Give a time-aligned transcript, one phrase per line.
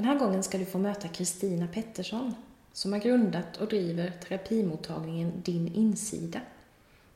[0.00, 2.34] Den här gången ska du få möta Kristina Pettersson
[2.72, 6.40] som har grundat och driver terapimottagningen Din insida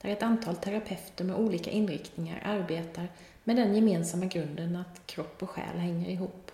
[0.00, 3.08] där ett antal terapeuter med olika inriktningar arbetar
[3.44, 6.50] med den gemensamma grunden att kropp och själ hänger ihop.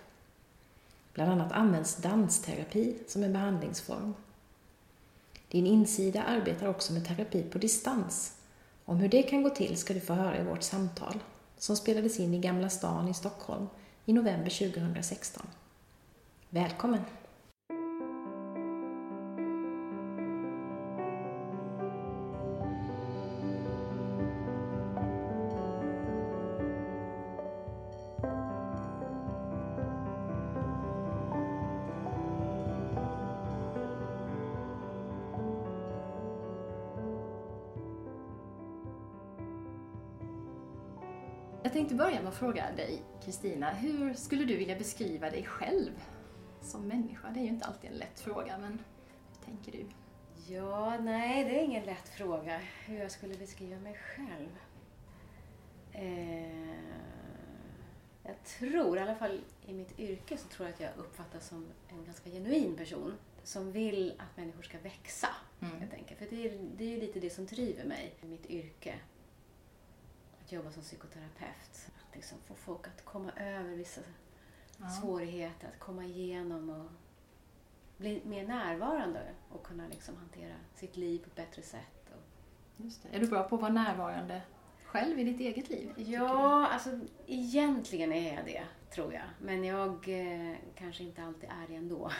[1.13, 4.13] Bland annat används dansterapi som en behandlingsform.
[5.47, 8.37] Din insida arbetar också med terapi på distans.
[8.85, 11.19] Om hur det kan gå till ska du få höra i vårt samtal
[11.57, 13.67] som spelades in i Gamla stan i Stockholm
[14.05, 15.47] i november 2016.
[16.53, 17.01] Välkommen!
[41.63, 45.91] Jag tänkte börja med att fråga dig, Kristina, hur skulle du vilja beskriva dig själv
[46.61, 47.29] som människa?
[47.29, 48.71] Det är ju inte alltid en lätt fråga, men
[49.29, 49.85] hur tänker du?
[50.53, 54.49] Ja, nej, det är ingen lätt fråga hur jag skulle beskriva mig själv.
[55.93, 56.75] Eh,
[58.23, 61.67] jag tror, i alla fall i mitt yrke, så tror jag att jag uppfattas som
[61.89, 65.27] en ganska genuin person som vill att människor ska växa,
[65.61, 65.79] Mm.
[65.79, 66.19] helt enkelt.
[66.19, 68.95] För det är, det är ju lite det som driver mig i mitt yrke.
[70.41, 71.87] Att jobba som psykoterapeut.
[72.09, 74.01] Att liksom få folk att komma över vissa
[74.81, 74.89] Ja.
[74.89, 76.91] svårigheter, att komma igenom och
[77.97, 82.01] bli mer närvarande och kunna liksom hantera sitt liv på ett bättre sätt.
[83.11, 84.41] Är du bra på att vara närvarande
[84.83, 85.93] själv i ditt eget liv?
[85.97, 89.23] ja, alltså egentligen är jag det, tror jag.
[89.41, 92.11] Men jag eh, kanske inte alltid är det ändå.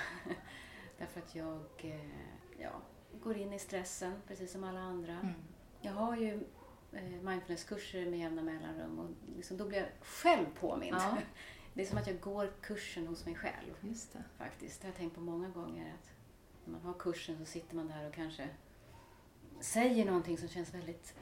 [0.98, 2.72] Därför att jag eh, ja,
[3.24, 5.14] går in i stressen, precis som alla andra.
[5.14, 5.34] Mm.
[5.82, 6.44] Jag har ju
[6.92, 10.98] eh, mindfulnesskurser med jämna mellanrum och liksom, då blir jag själv påmind.
[11.00, 11.18] Ja.
[11.74, 13.74] Det är som att jag går kursen hos mig själv.
[13.82, 14.24] Just det.
[14.38, 14.82] faktiskt.
[14.82, 15.94] Det har jag tänkt på många gånger.
[15.94, 16.10] att
[16.66, 18.50] När man har kursen så sitter man där och kanske
[19.60, 21.14] säger någonting som känns väldigt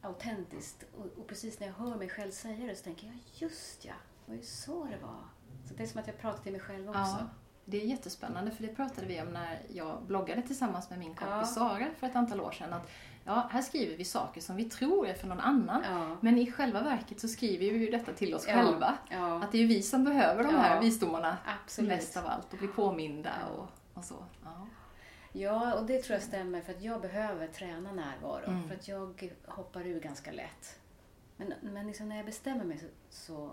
[0.00, 0.84] autentiskt.
[0.98, 3.94] Och, och precis när jag hör mig själv säga det så tänker jag, just ja,
[4.26, 5.24] det var ju så det var.
[5.68, 7.00] Så det är som att jag pratar till mig själv också.
[7.00, 7.26] Ja,
[7.64, 11.30] det är jättespännande för det pratade vi om när jag bloggade tillsammans med min kompis
[11.30, 11.44] Ja.
[11.44, 12.72] Sara för ett antal år sedan.
[12.72, 12.90] Att,
[13.26, 15.82] ja, här skriver vi saker som vi tror är för någon annan.
[15.90, 16.16] Ja.
[16.20, 18.54] Men i själva verket så skriver vi ju detta till oss Ja.
[18.54, 18.98] själva.
[19.10, 21.88] Ja, Att det är ju vi som behöver de här visdomarna absolut.
[21.88, 24.24] mest av allt och bli påminda och, och så.
[25.32, 25.74] Ja.
[25.74, 28.44] Och det tror jag stämmer för att jag behöver träna närvaro.
[28.46, 28.68] Mm.
[28.68, 30.78] För att jag hoppar ur ganska lätt.
[31.36, 33.50] Men, men liksom när jag bestämmer mig så, så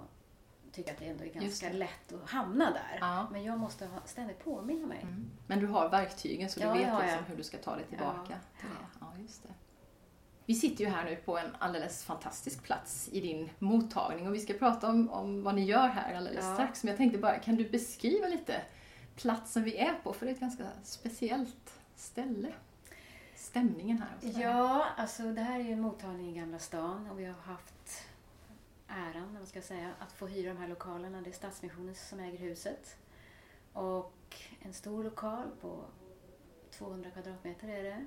[0.71, 2.97] tycker jag att det ändå är ganska lätt att hamna där.
[2.99, 3.27] Ja.
[3.31, 4.99] Men jag måste ständigt påminna mig.
[5.01, 5.31] Mm.
[5.47, 8.19] Men du har verktygen så du Ja, vet liksom hur du ska ta dig tillbaka
[8.29, 8.35] Ja.
[8.59, 9.02] till det.
[9.21, 9.49] Just det.
[10.45, 14.39] Vi sitter ju här nu på en alldeles fantastisk plats i din mottagning och vi
[14.39, 16.53] ska prata om, om vad ni gör här alldeles Ja.
[16.53, 16.83] strax.
[16.83, 18.61] Men jag tänkte bara, kan du beskriva lite
[19.15, 20.13] platsen vi är på?
[20.13, 22.53] För det är ett ganska speciellt ställe.
[23.35, 24.09] Stämningen här.
[24.17, 24.41] och sådär.
[24.41, 28.03] Ja, alltså det här är ju en mottagning i Gamla stan och vi har haft
[28.87, 31.21] äran, vad ska jag säga, att få hyra de här lokalerna.
[31.21, 32.95] Det är Stadsmissionen som äger huset.
[33.73, 35.85] Och en stor lokal på
[36.71, 38.05] 200 kvadratmeter är det.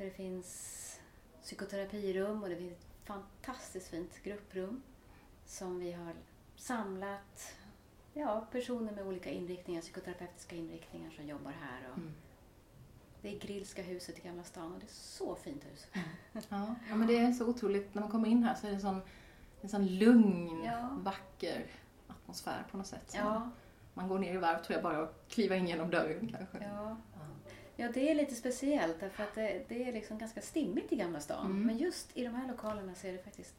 [0.00, 1.00] Där det finns
[1.42, 4.82] psykoterapirum och det finns ett fantastiskt fint grupprum
[5.46, 6.12] som vi har
[6.56, 7.54] samlat
[8.14, 11.88] ja, personer med olika inriktningar, psykoterapeutiska inriktningar som jobbar här.
[11.92, 12.12] Och Mm.
[13.22, 15.86] Det är Grillska huset i Gamla stan och det är så fint hus.
[16.48, 17.94] Ja, ja, men det är så otroligt.
[17.94, 19.00] När man kommer in här så är det en sån,
[19.60, 20.88] en sån lugn, Ja.
[21.02, 21.66] vacker
[22.08, 23.10] atmosfär på något sätt.
[23.10, 23.50] Så Ja,
[23.94, 26.58] Man går ner i varv tror jag bara att kliva in genom dörren kanske.
[26.74, 26.96] ja.
[27.80, 31.20] Ja, det är lite speciellt därför att det, det är liksom ganska stimmigt i Gamla
[31.20, 31.46] stan.
[31.46, 31.62] Mm.
[31.66, 33.54] Men just i de här lokalerna så är det faktiskt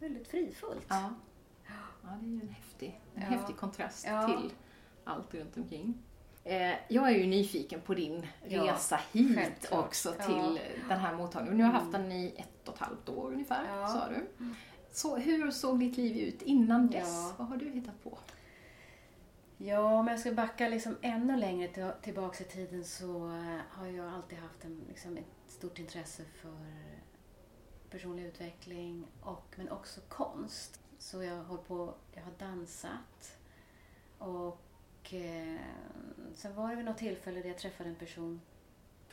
[0.00, 0.86] väldigt fridfullt.
[0.88, 1.10] Ja.
[2.02, 3.28] ja, det är ju en häftig, en Ja.
[3.28, 4.26] häftig kontrast Ja.
[4.26, 4.50] till
[5.04, 5.94] allt runt omkring.
[6.44, 9.84] Eh, jag är ju nyfiken på din resa hit självklart.
[9.84, 11.56] också till den här mottagningen.
[11.58, 12.02] Nu har jag haft Mm.
[12.08, 14.46] den i ett och ett halvt år ungefär, sa du.
[14.92, 17.32] Så hur såg ditt liv ut innan dess?
[17.36, 18.18] Vad har du hittat på?
[19.58, 23.86] Ja, om jag ska backa liksom ännu längre till, tillbaka i tiden så eh, har
[23.86, 26.56] jag alltid haft en, liksom ett stort intresse för
[27.90, 30.80] personlig utveckling och, men också konst.
[30.98, 33.38] Så jag har, på, jag har dansat
[34.18, 34.66] och
[35.06, 35.60] Och eh,
[36.34, 38.40] sen var det vid något tillfälle där jag träffade en person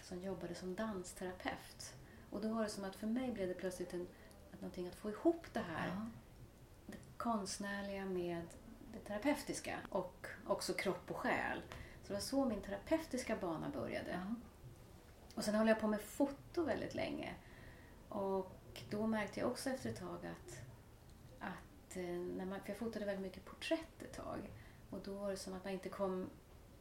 [0.02, 1.94] som jobbade som dansterapeut.
[2.30, 4.08] Och då var det som att för mig blev det plötsligt en,
[4.54, 5.88] att någonting att få ihop det här.
[5.88, 6.08] Ja.
[6.88, 8.48] Det konstnärliga med
[8.94, 11.62] det terapeutiska och också kropp och själ.
[12.02, 14.12] Så det var så min terapeutiska bana började.
[14.12, 14.36] Ja.
[15.36, 17.36] Och sen höll jag på med foto väldigt länge.
[18.10, 20.60] Och då märkte jag också efter ett tag att,
[21.40, 24.52] att eh, när man, för jag fotade väldigt mycket porträtt ett tag.
[24.90, 26.30] Och då var det som att man inte kom,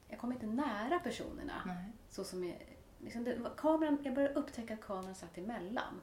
[0.08, 1.62] jag kom inte nära personerna.
[1.66, 1.92] Nej.
[2.10, 6.00] Så som jag, liksom det, kameran, jag började upptäcka att kameran satt emellan.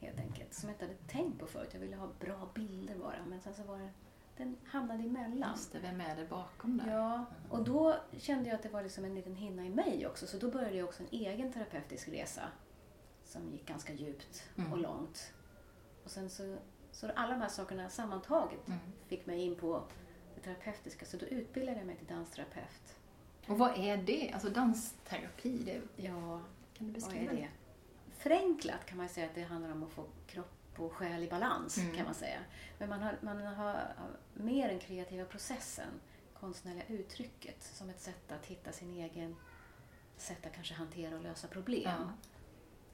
[0.00, 0.54] Helt enkelt.
[0.54, 1.70] Som jag inte hade tänkt på förut.
[1.72, 3.24] Jag ville ha bra bilder bara.
[3.26, 3.90] Men sen så var det,
[4.36, 5.50] den hamnade emellan.
[5.50, 6.92] Just det, vem är det bakom där?
[6.92, 10.26] Ja, och då kände jag att det var liksom en liten hinna i mig också.
[10.26, 12.42] Så då började jag också en egen terapeutisk resa.
[13.24, 14.72] Som gick ganska djupt Mm.
[14.72, 15.32] och långt.
[16.04, 16.56] Och sen så,
[16.92, 18.78] så alla de här sakerna sammantaget Mm.
[19.06, 19.82] fick mig in på
[20.34, 21.06] det terapeutiska.
[21.06, 22.96] Så då utbildade jag mig till dansterapeut.
[23.48, 24.30] Och vad är det?
[24.32, 26.40] Alltså dansterapi, det, Ja,
[26.74, 27.48] kan du vad beskriva är det?
[28.18, 31.78] Förenklat kan man säga att det handlar om att få kropp och själ i balans.
[31.78, 31.94] Mm.
[31.96, 32.38] kan man säga.
[32.78, 33.92] Men man har, man har
[34.34, 36.00] mer den kreativa processen,
[36.34, 39.36] konstnärliga uttrycket, som ett sätt att hitta sin egen
[40.16, 41.82] sätt att kanske hantera och lösa problem.
[41.98, 42.12] Ja.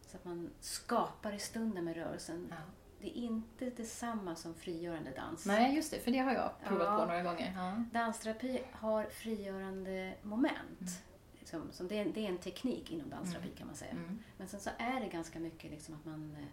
[0.07, 2.47] Så att man skapar i stunden med rörelsen.
[2.51, 2.57] Ja.
[3.01, 5.47] Det är inte detsamma som frigörande dans.
[5.47, 6.99] Nej, just det, för det har jag provat Ja.
[6.99, 7.85] på några gånger.
[7.93, 11.03] Dansterapi har frigörande moment.
[11.39, 13.91] Liksom, som det, är, det är en teknik inom dansterapi kan man säga.
[13.91, 14.19] Mm.
[14.37, 16.47] Men sen så är det ganska mycket liksom att man eh,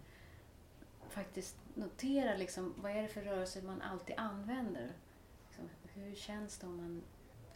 [1.19, 4.91] faktiskt noterar liksom, vad är det för rörelser man alltid använder.
[5.47, 7.01] Liksom, hur känns det om man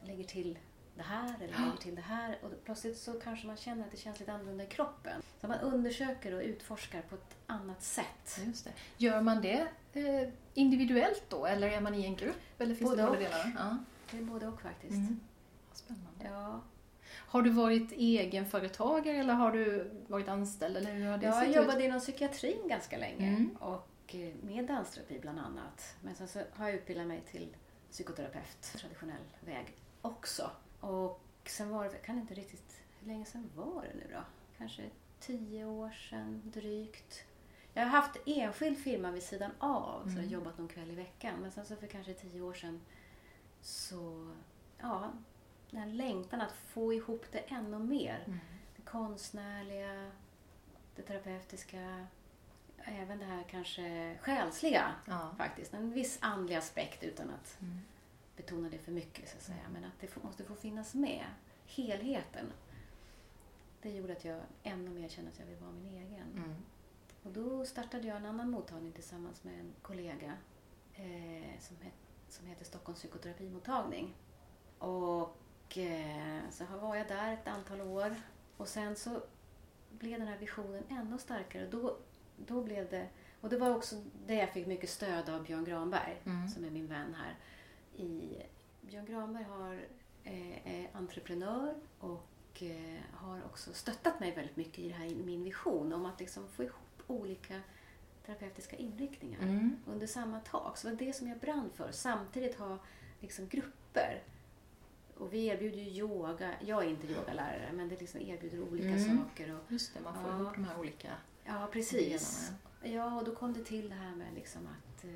[0.07, 0.59] lägger till
[0.95, 3.97] det här eller lägger till det här och plötsligt så kanske man känner att det
[3.97, 5.21] känns lite annorlunda i kroppen.
[5.41, 8.39] Så man undersöker och utforskar på ett annat sätt.
[8.45, 8.71] Just det.
[8.97, 12.61] Gör man det eh, individuellt då, eller är man i en grupp?
[12.61, 13.51] Eller finns Både det båda delarna?
[13.57, 13.77] Ja.
[14.11, 14.93] Det är både och faktiskt.
[14.93, 15.19] Mm.
[15.73, 16.23] Spännande.
[16.23, 16.61] Ja.
[17.33, 20.77] Har du varit egenföretagare eller har du varit anställd?
[20.77, 23.57] Eller hur har det Jag jobbade inom psykiatrin ganska länge Mm.
[23.59, 25.95] och eh, med dansterapi bland annat.
[26.01, 27.55] Men sen så har jag utbildat mig till
[27.91, 30.49] psykoterapeut, traditionell väg också.
[30.79, 34.23] Och sen var det, kan inte riktigt, hur länge sedan var det nu då?
[34.57, 34.83] Kanske
[35.19, 37.23] tio år sedan drygt.
[37.73, 40.29] Jag har haft enskild firma vid sidan av, så jag har Mm.
[40.33, 41.33] jobbat någon kväll i veckan.
[41.41, 42.81] Men sen så för kanske tio år sedan
[43.61, 44.31] så,
[44.81, 45.11] ja,
[45.73, 48.39] den här längtan att få ihop det ännu mer Mm.
[48.75, 50.11] det konstnärliga,
[50.95, 52.07] det terapeutiska,
[52.77, 55.31] även det här kanske själsliga Ja.
[55.37, 55.73] faktiskt.
[55.73, 57.79] En viss andlig aspekt utan att Mm.
[58.35, 59.63] betona det för mycket så att säga.
[59.73, 61.25] Men att det måste få finnas med.
[61.67, 62.51] Helheten.
[63.81, 66.31] Det gjorde att jag ännu mer kände att jag vill vara min egen.
[66.35, 66.55] Mm.
[67.23, 70.33] Och då startade jag en annan mottagning tillsammans med en kollega
[70.95, 71.93] eh, som, het,
[72.29, 74.13] som heter Stockholms psykoterapimottagning.
[74.79, 75.37] Och
[75.77, 78.15] eh, så har- var jag där ett antal år
[78.57, 79.21] och sen så
[79.89, 81.67] blev den här visionen ännu starkare.
[81.67, 81.97] Då,
[82.37, 83.07] då blev det,
[83.41, 86.47] och det var också det jag fick mycket stöd av Björn Granberg Mm.
[86.47, 87.35] som är min vän här.
[88.03, 88.37] I,
[88.81, 89.73] Björn Granberg har,
[90.23, 95.93] eh, är entreprenör och eh, har också stöttat mig väldigt mycket i här, min vision
[95.93, 97.61] om att liksom få ihop olika
[98.25, 99.75] terapeutiska inriktningar Mm.
[99.87, 100.77] under samma tak.
[100.77, 101.91] Så det var det som jag brann för.
[101.91, 102.77] Samtidigt ha
[103.19, 104.23] liksom grupper.
[105.17, 106.53] Och vi erbjuder ju yoga.
[106.65, 109.17] Jag är inte yogalärare, men det liksom erbjuder olika Mm.
[109.17, 109.53] saker.
[109.55, 110.39] Och, Just det, man får Ja.
[110.39, 111.11] ihop de här olika
[111.45, 112.51] ja, precis.
[112.81, 112.97] delarna.
[112.97, 115.09] Ja, och då kom det till det här med liksom att eh,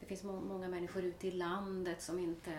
[0.00, 2.52] det finns må- många människor ute i landet som inte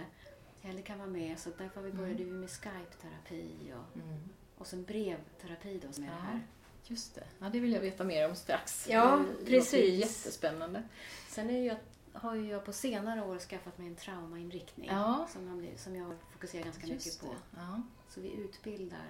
[0.62, 1.40] heller kan vara med.
[1.40, 1.98] Så därför Mm.
[1.98, 4.20] började vi med Skype-terapi och, Mm.
[4.58, 6.22] och sen brevterapi då som är det Ja.
[6.22, 6.42] här.
[6.86, 7.24] Just det.
[7.40, 8.88] Ja, det vill jag veta mer om strax.
[8.90, 10.00] Ja, Det precis.
[10.00, 10.84] jättespännande.
[11.30, 11.78] Sen är ju jag,
[12.22, 15.28] har ju jag på senare år skaffat mig en traumainriktning Ja.
[15.30, 17.28] som, blir, som jag fokuserar ganska mycket Just på.
[17.28, 17.60] det.
[17.60, 17.82] Ja.
[18.08, 19.06] Så vi utbildar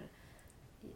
[0.82, 0.88] i,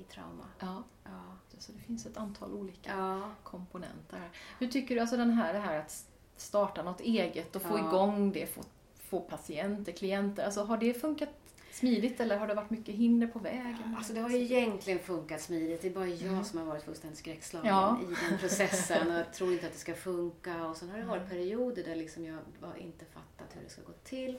[0.00, 0.44] i trauma.
[0.58, 0.82] Ja.
[1.04, 1.36] Ja.
[1.58, 4.30] Så det finns ett antal olika komponenter här.
[4.58, 6.06] Hur tycker du, alltså den här, det här att
[6.36, 8.62] starta något eget och få igång det, få,
[8.96, 11.28] få patienter, klienter, alltså har det funkat
[11.76, 13.94] smidigt eller har det varit mycket hinder på vägen?
[13.98, 15.82] Alltså det har ju egentligen funkat smidigt.
[15.82, 16.44] Det är bara jag Mm.
[16.44, 18.00] som har varit fullständigt skräckslagen Ja.
[18.02, 20.66] i den processen och jag tror inte att det ska funka.
[20.66, 21.30] Och sen har det varit Mm.
[21.30, 24.38] perioder där liksom jag har inte fattat hur det ska gå till.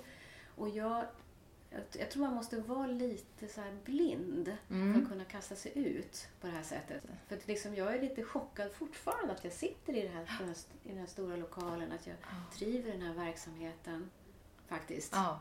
[0.56, 1.06] Och jag,
[2.00, 5.04] jag, tror man måste vara lite så blind för Mm.
[5.04, 7.04] att kunna kasta sig ut på det här sättet.
[7.28, 10.48] För att liksom jag är lite chockad fortfarande att jag sitter i, det här, den
[10.48, 12.58] här, i den här stora lokalen, att jag Ja.
[12.58, 14.10] driver den här verksamheten
[14.68, 15.12] faktiskt.
[15.16, 15.40] Ja.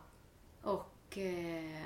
[0.62, 1.80] Och eh,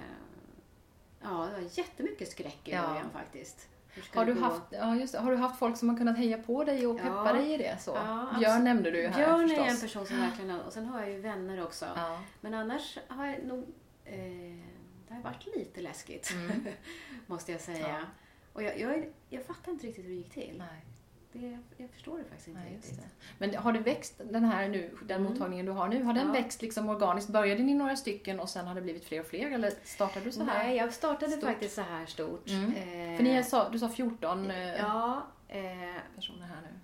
[1.22, 2.88] ja, det var jättemycket skräck i Ja.
[2.88, 3.68] början faktiskt.
[3.92, 4.40] Hur ska Har du, gå?
[4.40, 7.02] haft, ja, just har du haft folk som har kunnat heja på dig och Ja.
[7.02, 7.78] peppa dig i det?
[7.80, 7.90] Så?
[7.90, 9.66] Ja, Björn nämnde du ju här Björn förstås.
[9.66, 11.86] är en person som verkligen har, och sen har jag ju vänner också.
[11.96, 12.20] Ja.
[12.40, 13.66] Men annars har jag nog,
[14.04, 14.56] eh,
[15.08, 16.66] det har varit lite läskigt, Mm.
[17.26, 17.88] måste jag säga.
[17.88, 18.00] Ja.
[18.52, 20.54] Och jag, jag, jag fattar inte riktigt hur det gick till.
[20.58, 20.84] Nej,
[21.32, 23.04] Det, jag förstår det faktiskt inte just riktigt.
[23.04, 23.24] det.
[23.38, 25.32] Men har det växt, den här nu, den Mm.
[25.32, 26.32] mottagningen du har nu, har den Ja.
[26.32, 27.30] växt liksom organiskt?
[27.30, 30.32] Började ni några stycken och sen har det blivit fler och fler eller startade du
[30.32, 30.64] så här?
[30.64, 31.44] Nej, jag startade stort?
[31.44, 32.48] faktiskt så här stort.
[32.50, 32.72] Mm.
[32.72, 35.60] Eh, För ni sa, du sa 14 eh, Ja, eh,
[36.16, 36.78] personer här nu.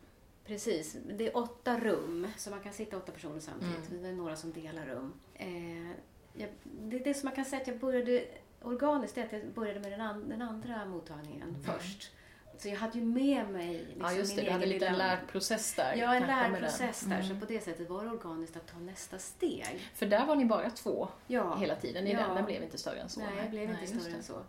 [0.46, 0.96] precis.
[1.18, 3.90] Det är åtta rum, så man kan sitta åtta personer samtidigt.
[3.90, 4.02] Mm.
[4.02, 5.12] Det är några som delar rum.
[5.34, 5.90] Eh,
[6.34, 8.24] jag, det, det som man kan säga att jag började
[8.62, 12.10] organiskt, är att jag började med den, an, den andra mottagningen först.
[12.58, 14.36] Så jag hade ju med mig liksom ja, just det.
[14.36, 15.94] min Du hade lite en lilla- lärprocess där.
[15.94, 17.10] Ja, en lärprocess den.
[17.10, 17.16] där.
[17.20, 17.28] Mm.
[17.28, 19.90] Så på det sättet var det organiskt att ta nästa steg.
[19.94, 21.56] För där var ni bara två Ja.
[21.56, 22.18] hela tiden i Ja.
[22.26, 22.34] den.
[22.36, 23.20] Den blev inte större än så.
[23.20, 24.42] Nej, jag blev inte just större än så.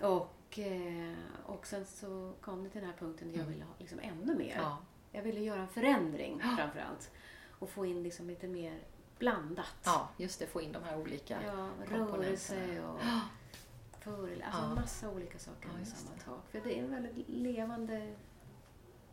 [0.00, 1.14] Och, eh,
[1.46, 3.52] och sen så kom det till den här punkten där jag Mm.
[3.52, 4.56] ville ha liksom ännu mer.
[4.56, 4.78] Ja.
[5.12, 6.56] Jag ville göra en förändring Ja.
[6.58, 7.10] framförallt.
[7.58, 8.78] Och få in liksom lite mer
[9.18, 9.66] blandat.
[9.84, 10.46] ja, just det.
[10.46, 12.16] Få in de här olika Ja, komponenterna.
[12.26, 13.00] rörelse och
[14.00, 14.42] föreläsning.
[14.44, 14.74] Alltså Ja.
[14.74, 16.50] massa olika saker Ja, just samma tak.
[16.50, 18.14] För det är en väldigt levande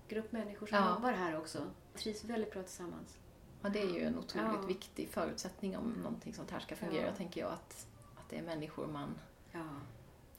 [0.07, 0.93] grupp människor som Ja.
[0.95, 1.59] jobbar här också.
[1.95, 3.17] Trivs väldigt bra tillsammans.
[3.61, 4.67] Ja, det är ju en otroligt Ja.
[4.67, 7.13] viktig förutsättning om någonting sånt här ska fungera, Ja.
[7.13, 7.51] tänker jag.
[7.51, 9.09] Att, att det är människor man
[9.51, 9.59] Ja.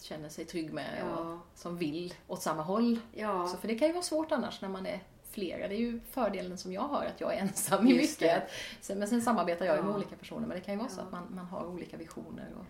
[0.00, 1.16] känner sig trygg med Ja.
[1.18, 3.00] och som vill åt samma håll.
[3.12, 3.46] Ja.
[3.48, 5.00] Så för det kan ju vara svårt annars när man är
[5.30, 5.68] flera.
[5.68, 8.50] Det är ju fördelen som jag har, att jag är ensam i mycket.
[8.80, 9.96] Sen, men sen samarbetar jag ju med Ja.
[9.96, 10.46] olika personer.
[10.46, 11.04] Men det kan ju vara så Ja.
[11.04, 12.54] att man, man har olika visioner.
[12.58, 12.64] Och,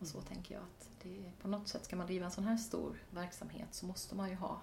[0.00, 2.56] och så tänker jag att det, på något sätt ska man driva en sån här
[2.56, 4.60] stor verksamhet så måste man ju ha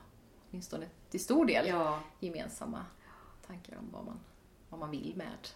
[0.50, 2.00] åtminstone till stor del Ja.
[2.20, 2.86] gemensamma
[3.48, 4.20] tankar om vad man,
[4.70, 5.48] vad man vill med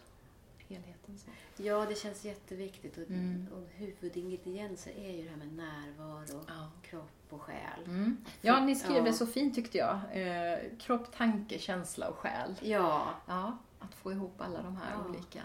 [0.68, 1.18] helheten.
[1.18, 1.30] Så.
[1.64, 2.98] ja, det känns jätteviktigt.
[2.98, 3.48] Och, Mm.
[3.54, 6.70] och huvudingredienser är ju det här med närvaro, Ja.
[6.82, 7.84] kropp och själ.
[7.86, 8.18] Mm.
[8.42, 9.04] Ja, ni skrev Ja.
[9.04, 10.00] det så fint tyckte jag.
[10.12, 12.56] Eh, kropp, tanke, känsla och själ.
[12.62, 13.08] Ja.
[13.28, 15.42] Ja, att få ihop alla de här olika.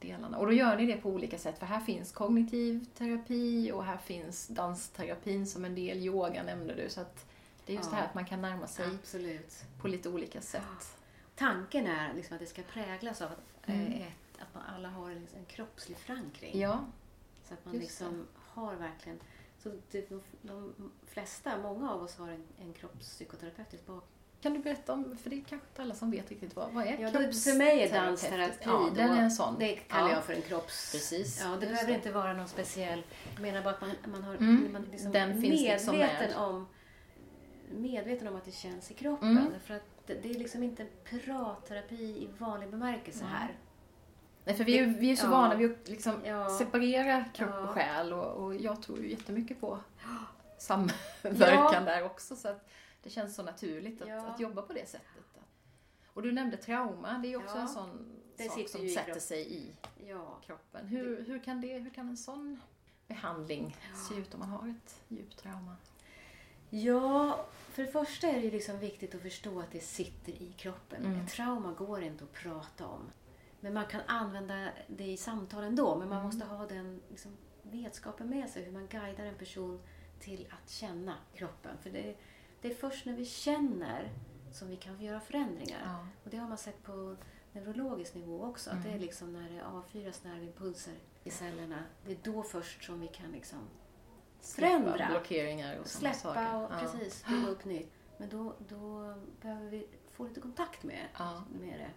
[0.00, 0.38] Delarna.
[0.38, 3.96] Och då gör ni det på olika sätt, för här finns kognitiv terapi och här
[3.96, 6.88] finns dansterapin som en del, yoga nämnde du.
[6.90, 7.26] Så att
[7.66, 7.96] det är just Ja.
[7.96, 9.64] det här att man kan närma sig Absolut.
[9.80, 10.96] på lite olika sätt.
[11.36, 13.92] Tanken är liksom att det ska präglas av att, Mm.
[13.92, 16.60] eh, ett, att man alla har en, en kroppslig förankring.
[16.60, 16.84] Ja,
[17.48, 19.18] Så att man just liksom har verkligen...
[19.62, 20.74] Så det, de, de
[21.06, 24.12] flesta, många av oss har en, en kroppspsykoterapeutisk bakgrund.
[24.42, 26.86] Kan du berätta om, för det är kanske inte alla som vet riktigt vad, vad
[26.86, 29.56] är Ja, då, för mig är dansterapi Ja, den är en sån.
[29.58, 30.14] Det kallar Ja.
[30.14, 30.92] jag för en kropps...
[30.92, 31.40] Precis.
[31.44, 33.02] Ja, det Just behöver inte vara någon speciell...
[33.34, 34.72] Jag menar bara att man, man har Mm.
[34.72, 36.36] man liksom Den finns medveten liksom med.
[36.36, 36.66] om
[37.70, 39.30] medveten om att det känns i kroppen.
[39.38, 39.52] Mm.
[39.64, 43.32] För att det, det är liksom inte pratterapi i vanlig bemärkelse Nej.
[43.32, 43.56] här.
[44.44, 45.30] Nej, för vi är, ju- vi är så Ja.
[45.30, 46.48] vana vid att liksom Ja.
[46.58, 47.60] separera kropp Ja.
[47.60, 49.78] och själ och, och jag tror ju jättemycket på
[50.58, 51.80] samverkan Ja.
[51.80, 52.36] där också.
[52.36, 52.68] Så att
[53.02, 54.26] det känns så naturligt att, Ja.
[54.26, 55.08] att jobba på det sättet.
[56.06, 57.60] Och du nämnde trauma, det är ju också Ja.
[57.62, 59.72] en sån Det sak som sätter sig i
[60.06, 60.38] Ja.
[60.46, 60.86] kroppen.
[60.86, 62.60] Hur, hur, kan det, hur kan en sån
[63.06, 63.76] behandling
[64.08, 65.76] se ut om man har ett djupt trauma?
[66.70, 71.04] Ja, för det första är det liksom viktigt att förstå att det sitter i kroppen.
[71.04, 71.20] Mm.
[71.20, 73.10] Ett trauma går inte att prata om.
[73.60, 75.96] Men man kan använda det i samtal ändå.
[75.98, 76.26] Men man Mm.
[76.26, 78.64] måste ha den liksom, vetskapen med sig.
[78.64, 79.80] Hur man guidar en person
[80.20, 81.76] till att känna kroppen.
[81.82, 82.16] För det,
[82.60, 84.10] det är först när vi känner
[84.52, 85.80] som vi kan göra förändringar.
[85.84, 86.06] Ja.
[86.24, 87.16] Och det har man sett på
[87.52, 88.70] neurologisk nivå också.
[88.70, 89.02] Att det är Mm.
[89.02, 91.84] liksom när det avfyras nervimpulser i cellerna.
[92.06, 93.58] Det är då först som vi kan liksom
[94.40, 94.94] Förändra.
[94.94, 96.54] Släppa blockeringar och släppa saker.
[96.56, 96.78] och Ja.
[96.80, 97.92] precis bygga upp nytt.
[98.16, 101.44] Men då, då behöver vi få lite kontakt med, Ja.
[101.60, 101.90] med det.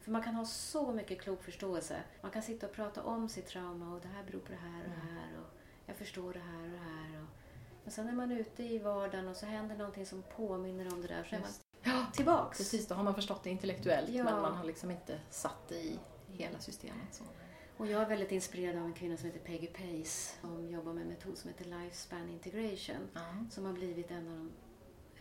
[0.00, 1.96] För man kan ha så mycket klok förståelse.
[2.22, 4.78] Man kan sitta och prata om sitt trauma och det här beror på det här
[4.82, 5.16] och det Mm.
[5.16, 5.38] här.
[5.40, 5.46] Och
[5.86, 7.22] jag förstår det här och det här.
[7.22, 7.28] Och,
[7.90, 11.08] men sen är man ute i vardagen och så händer någonting som påminner om det
[11.08, 11.24] där.
[11.24, 11.50] Så är man.
[11.82, 12.58] Ja, tillbaks.
[12.58, 12.86] precis.
[12.88, 14.24] Då har man förstått det intellektuellt Ja.
[14.24, 17.14] men man har liksom inte satt det i hela systemet.
[17.14, 17.24] Så.
[17.76, 21.02] Och jag är väldigt inspirerad av en kvinna som heter Peggy Pace som jobbar med
[21.02, 23.08] en metod som heter Lifespan Integration.
[23.14, 23.20] Ja.
[23.50, 24.50] som har blivit en av de,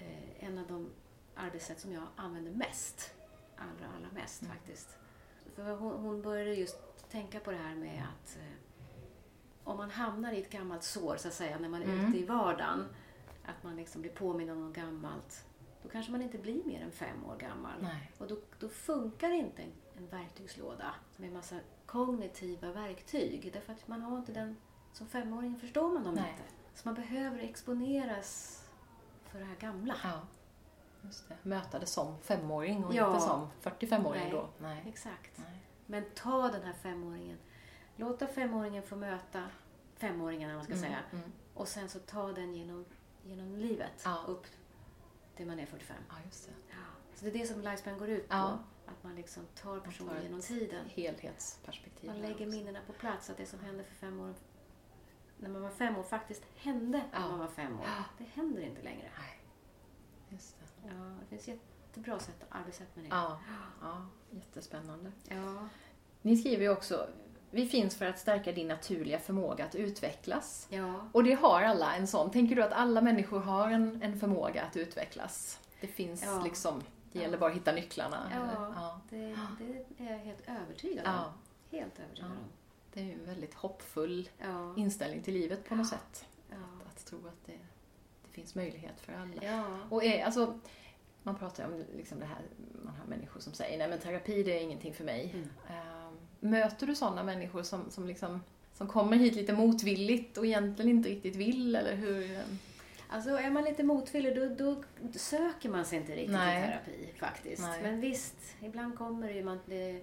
[0.06, 0.90] eh, en av de
[1.36, 3.12] arbetssätt som jag använder mest.
[3.58, 4.54] Allra, allra mest Mm.
[4.54, 4.98] faktiskt.
[5.56, 6.78] För hon, hon började just
[7.12, 8.44] tänka på det här med att eh,
[9.70, 12.06] om man hamnar i ett gammalt sår, så att säga, när man är Mm.
[12.10, 12.86] ute i vardagen,
[13.46, 15.46] att man liksom blir påmind om något gammalt,
[15.84, 17.72] då kanske man inte blir mer än fem år gammal.
[17.82, 18.12] Nej.
[18.18, 23.50] Och då, då funkar inte en, en verktygslåda med massa kognitiva verktyg.
[23.54, 24.58] Därför att man har inte den,
[24.94, 26.32] som femåring förstår man dem Nej.
[26.32, 26.44] inte.
[26.74, 28.56] Så man behöver exponeras
[29.26, 29.96] för det här gamla.
[30.04, 30.22] Ja.
[31.02, 31.38] Just det.
[31.44, 33.08] Möta det som femåring och Ja.
[33.14, 34.32] inte som 45-åring Nej.
[34.32, 34.50] då.
[34.58, 34.84] Nej.
[34.88, 35.38] Exakt.
[35.38, 35.60] Nej.
[35.86, 37.38] Men ta den här femåringen.
[38.00, 39.44] Låta femåringen få möta
[39.96, 41.00] femåringen, man ska Mm, säga.
[41.12, 41.32] mm.
[41.54, 42.86] Och sen så ta den genom,
[43.24, 44.24] genom livet Ja.
[44.28, 44.46] upp
[45.36, 45.98] till man är 45.
[46.10, 46.54] Ja, just det.
[47.16, 48.36] Så det är det som Lifespan går ut på.
[48.36, 48.60] Ja.
[48.86, 50.86] Att man liksom tar personen tar genom tiden.
[50.90, 52.10] Helhetsperspektiv.
[52.10, 52.58] Man lägger också.
[52.58, 53.30] minnena på plats.
[53.30, 54.34] Att det som hände för fem år
[55.38, 57.20] när man var fem år faktiskt hände Ja.
[57.20, 57.86] när man var fem år.
[57.86, 58.04] Ja.
[58.18, 59.10] Det händer inte längre.
[59.20, 59.40] Nej.
[60.30, 60.88] Just det.
[60.90, 63.10] Ja, det finns jättebra sätt, arbetssätt med det.
[63.10, 63.40] Ja,
[63.82, 65.12] ja, jättespännande.
[65.28, 65.68] Ja.
[66.22, 67.10] Ni skriver ju också,
[67.52, 70.68] vi finns för att stärka din naturliga förmåga att utvecklas.
[70.70, 70.94] ja.
[71.12, 72.32] Och det har alla en sån.
[72.32, 75.60] Tänker du att alla människor har en, en förmåga att utvecklas?
[75.82, 76.42] Det finns Ja.
[76.44, 78.32] liksom, det gäller bara att hitta nycklarna.
[78.76, 79.00] Ja.
[79.10, 79.38] Det,
[79.98, 81.34] det är jag helt övertygad om.
[81.80, 82.38] Helt övertygad om.
[82.94, 84.30] Det är ju en väldigt hoppfull
[84.78, 86.26] inställning till livet på något sätt.
[86.50, 87.60] Att, att tro att det,
[88.26, 89.42] det finns möjlighet för alla.
[89.90, 90.60] Och är, alltså,
[91.24, 92.42] man pratar ju om liksom det här,
[92.86, 95.32] man har människor som säger nej men terapi det är ingenting för mig.
[95.34, 95.50] Mm.
[96.40, 98.44] Möter du sådana människor som, som, liksom,
[98.74, 102.40] som kommer hit lite motvilligt och egentligen inte riktigt vill eller hur?
[103.10, 104.84] Alltså är man lite motvillig då, då
[105.20, 106.62] söker man sig inte riktigt Nej.
[106.86, 107.62] till terapi faktiskt.
[107.62, 107.82] Nej.
[107.82, 110.02] Men visst, ibland kommer det ju man, det,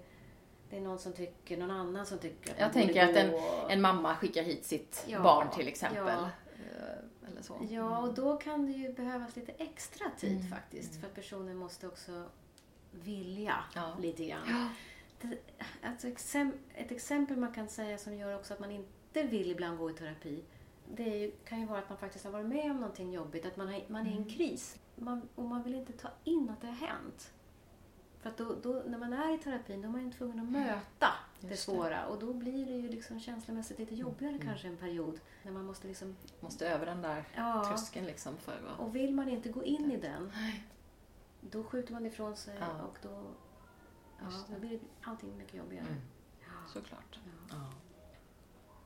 [0.71, 3.67] det är någon som tycker, någon annan som tycker att Jag tänker att gå.
[3.71, 6.03] En mamma skickar hit sitt Ja, barn till exempel.
[6.07, 6.31] ja.
[6.55, 7.67] Eh, Eller så.
[7.71, 10.91] Ja, och då kan det ju behövas lite extra tid Mm, faktiskt.
[10.91, 11.01] mm.
[11.01, 12.25] För att personen måste också
[12.91, 13.97] vilja Ja.
[14.01, 14.69] lite grann.
[15.21, 15.39] Det,
[15.83, 16.09] alltså
[16.75, 19.95] ett exempel man kan säga som gör också att man inte vill ibland gå i
[19.95, 20.45] terapi.
[20.95, 23.57] Det ju, kan ju vara att man faktiskt har varit med om någonting jobbigt, att
[23.57, 24.29] man, har, man är i en Mm.
[24.29, 24.79] kris.
[24.97, 27.33] Man, och man vill inte ta in att det har hänt.
[28.21, 30.49] För att då, då, när man är i terapin då är man ju tvungen att
[30.49, 31.09] möta
[31.41, 31.73] det Just det.
[31.73, 32.07] svåra.
[32.07, 34.47] Och då blir det ju liksom känslomässigt lite jobbigare Mm.
[34.47, 35.21] kanske en period.
[35.43, 36.17] När man måste liksom...
[36.41, 38.79] Måste över den där Ja, tröskeln liksom för att...
[38.81, 40.33] och vill man inte gå in i den,
[41.41, 42.83] då skjuter man ifrån sig Ja.
[42.83, 43.23] och då,
[44.21, 45.85] ja, då blir allting mycket jobbigare.
[45.87, 46.01] Mm,
[46.41, 46.47] Ja.
[46.73, 47.19] såklart.
[47.51, 47.73] Ja.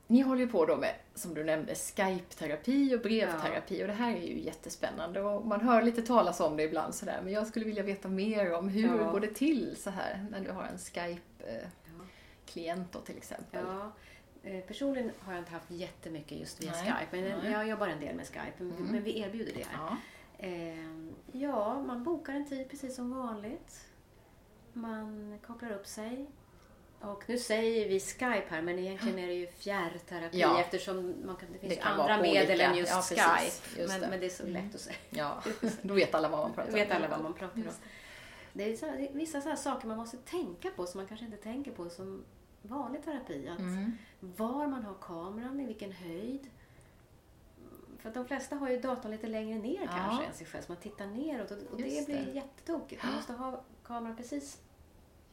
[0.07, 4.17] Ni håller ju på då med, som du nämnde, Skype-terapi och brevterapi och det här
[4.17, 7.65] är ju jättespännande och man hör lite talas om det ibland sådär men jag skulle
[7.67, 9.11] vilja veta mer om hur Ja.
[9.13, 12.99] går det till så här när du har en Skype-klient Ja.
[12.99, 13.65] då till exempel?
[13.67, 13.93] Ja,
[14.43, 17.53] eh, personligen har jag inte haft jättemycket just via Nej, Skype, men nej.
[17.53, 18.53] jag jobbar en del med Skype.
[18.59, 18.93] men- Mm.
[18.93, 19.67] Men vi erbjuder det.
[19.73, 19.97] Ja.
[20.39, 20.87] Eh,
[21.33, 23.87] ja, man bokar en tid precis som vanligt.
[24.73, 26.27] Man kopplar upp sig.
[27.01, 30.61] Och nu säger vi Skype här, men egentligen är det ju fjärrterapi Ja.
[30.61, 33.03] eftersom man kan, det finns Det kan andra medel olika- än just ja.
[33.03, 33.81] Skype.
[33.81, 34.09] Just men, det.
[34.11, 34.53] men det är så Mm.
[34.65, 34.97] lätt att säga.
[35.11, 35.43] ja,
[35.83, 36.75] då vet alla vad man pratar om.
[36.75, 37.65] vet alla vad man pratar om.
[38.53, 41.27] Det är, så, det är vissa så saker man måste tänka på som man kanske
[41.27, 42.25] inte tänker på som
[42.63, 43.49] vanlig terapi.
[43.49, 43.93] Att Mm.
[44.21, 46.47] Var man har kameran, i vilken höjd.
[47.99, 49.89] För att de flesta har ju datorn lite längre ner Ja.
[49.97, 52.31] kanske än sig själv, så man tittar neråt och, och det Just blir det.
[52.31, 53.03] jättetokigt.
[53.05, 54.61] Man måste ha kameran precis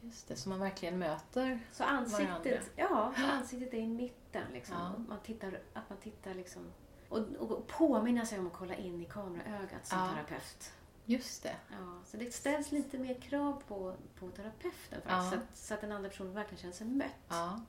[0.00, 2.60] Just det, så man verkligen möter så ansiktet, Varandra.
[2.76, 4.42] ja, så ansiktet är i mitten.
[4.52, 4.76] Liksom.
[4.76, 4.92] Ja.
[5.08, 6.62] Man tittar, att man tittar liksom
[7.08, 10.08] och, och påminna sig om att kolla in i kameraögat som Ja.
[10.14, 10.72] terapeut.
[11.04, 11.54] Just det.
[11.70, 15.30] Ja, så det ställs lite mer krav på, på terapeuten faktiskt, Ja.
[15.30, 17.06] så, att, så att den andra personen verkligen känner sig mött.
[17.28, 17.60] Ja.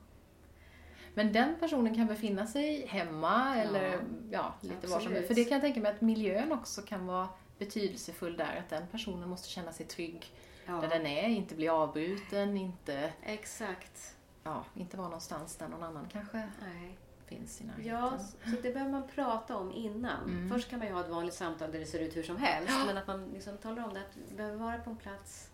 [1.14, 5.12] Men den personen kan befinna sig hemma eller ja, lite var som Absolut.
[5.16, 5.28] helst.
[5.28, 8.56] För det kan jag tänka mig att miljön också kan vara betydelsefull där.
[8.56, 10.32] Att den personen måste känna sig trygg
[10.70, 14.16] Ja, där den är, inte bli avbruten, inte, exakt.
[14.42, 16.98] ja, inte vara någonstans där någon annan kanske Nej.
[17.26, 17.86] finns i närheten.
[17.92, 20.24] Ja, så det behöver man prata om innan.
[20.24, 20.48] Mm.
[20.48, 22.72] Först kan man ju ha ett vanligt samtal där det ser ut hur som helst.
[22.86, 25.50] Men att man liksom talar om det, att vi behöver vara på en plats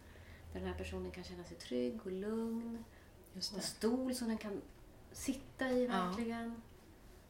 [0.53, 2.85] där den här personen kan känna sig trygg och lugn.
[3.33, 3.67] Just Och en det.
[3.67, 4.63] stol som den kan
[5.13, 6.15] sitta i Ja.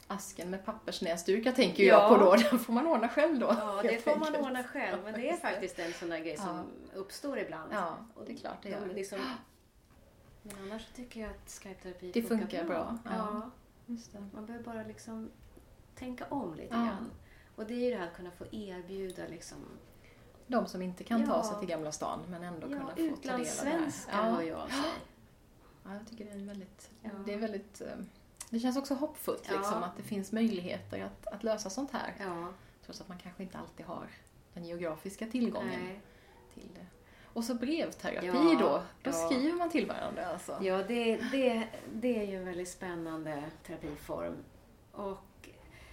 [0.09, 1.95] Asken med pappersnäsduk tänker Ja.
[1.95, 2.37] jag på då.
[2.51, 3.47] Den får man ordna själv då.
[3.47, 5.05] Ja, det får man ordna själv.
[5.05, 6.65] Men det är faktiskt en sån där grej som
[6.95, 7.73] uppstår ibland.
[7.73, 8.95] Ja, Och det är klart det de gör.
[8.95, 9.19] Liksom,
[10.43, 13.11] men annars tycker jag att Skype-terapi Det funkar bra, ja.
[13.17, 13.51] Ja.
[13.87, 14.25] Just det.
[14.35, 15.31] Man behöver bara liksom
[15.95, 16.81] tänka om lite Ja.
[16.85, 17.11] grann.
[17.57, 19.59] Och det är ju det här att kunna få erbjuda liksom
[20.47, 21.45] De som inte kan ta Ja.
[21.45, 23.41] sig till Gamla stan men ändå Ja, kunna få ta del av det här.
[23.41, 24.91] utlandssvenskar hör ju av sig.
[25.85, 27.11] Ja, jag tycker det är väldigt, Ja.
[27.27, 27.87] det är väldigt, eh,
[28.51, 29.57] det känns också hoppfullt Ja.
[29.57, 32.15] liksom att det finns möjligheter att, att lösa sånt här.
[32.19, 32.49] Ja,
[32.87, 34.07] Trots att man kanske inte alltid har
[34.55, 36.01] den geografiska tillgången nej.
[36.55, 36.87] till det.
[37.25, 39.13] Och så brevterapi Ja, då, då ja.
[39.13, 40.59] skriver man till varandra alltså.
[40.63, 44.37] Ja, det, det, det är ju en väldigt spännande terapiform.
[44.93, 45.49] Och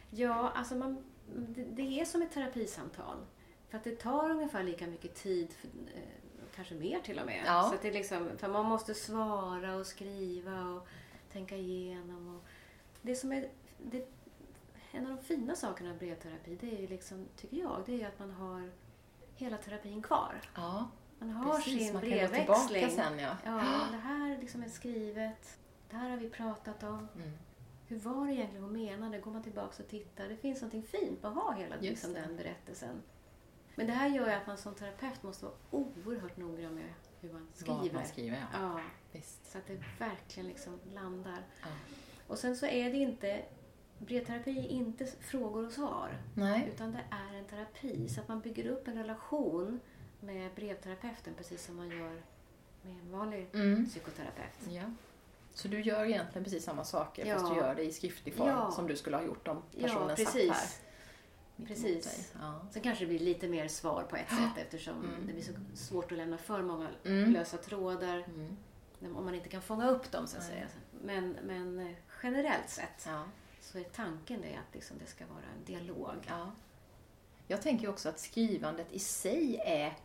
[0.10, 1.04] ja, alltså man,
[1.36, 3.18] det, det är som ett terapisamtal.
[3.70, 6.02] För att det tar ungefär lika mycket tid, för, eh,
[6.56, 7.44] kanske mer till och med.
[7.46, 7.70] Ja.
[7.72, 10.88] Så det är liksom, för man måste svara och skriva och
[11.34, 12.36] tänka igenom.
[12.36, 12.44] Och
[13.02, 14.08] det som är, det,
[14.92, 18.08] en av de fina sakerna med brevterapi, det är ju liksom, tycker jag, det är
[18.08, 18.72] att man har
[19.36, 20.42] hela terapin kvar.
[20.56, 21.84] Ja, Man har precis.
[21.86, 22.68] sin Man kan gå brevväxling.
[22.68, 23.38] tillbaka sen ja.
[23.46, 25.58] Ja, det här liksom är skrivet.
[25.90, 27.08] Det här har vi pratat om.
[27.16, 27.32] Mm.
[27.88, 29.20] Hur var det egentligen hon menade?
[29.20, 30.28] Går man tillbaka och tittar.
[30.28, 33.02] Det finns något fint med att ha hela liksom, den berättelsen.
[33.76, 37.34] Men det här gör ju att man som terapeut måste vara oerhört noggrann med hur
[37.34, 37.94] man Vad skriver.
[37.96, 38.60] man skriver ja.
[38.62, 38.80] Ja,
[39.12, 39.52] Visst.
[39.52, 41.44] så att det verkligen liksom landar.
[41.62, 41.68] Ja.
[42.28, 43.46] Och sen så är det inte
[43.98, 46.18] brevterapi är inte frågor och svar.
[46.36, 46.70] Nej.
[46.74, 48.10] Utan det är en terapi.
[48.10, 49.80] Så att man bygger upp en relation
[50.20, 52.22] med brevterapeuten precis som man gör
[52.82, 53.86] med en vanlig Mm.
[53.86, 54.60] psykoterapeut.
[54.70, 54.82] Ja.
[55.54, 57.36] Så du gör egentligen precis samma saker Ja.
[57.40, 58.72] fast du gör det i skriftlig form Ja.
[58.72, 60.56] som du skulle ha gjort om Ja, personen satt här.
[61.66, 62.34] Precis.
[62.40, 62.62] Ja.
[62.72, 65.28] Sen kanske det blir lite mer svar på ett sätt eftersom Mm.
[65.28, 67.32] det blir så svårt att lämna för många Mm.
[67.32, 68.58] lösa trådar Mm.
[69.18, 70.68] om man inte kan fånga upp dem så att säga.
[71.02, 73.24] Men, men eh, generellt sett Ja.
[73.62, 76.16] så är tanken det att liksom det ska vara en dialog.
[76.28, 76.52] Ja.
[77.48, 79.98] Jag tänker också att skrivandet i sig är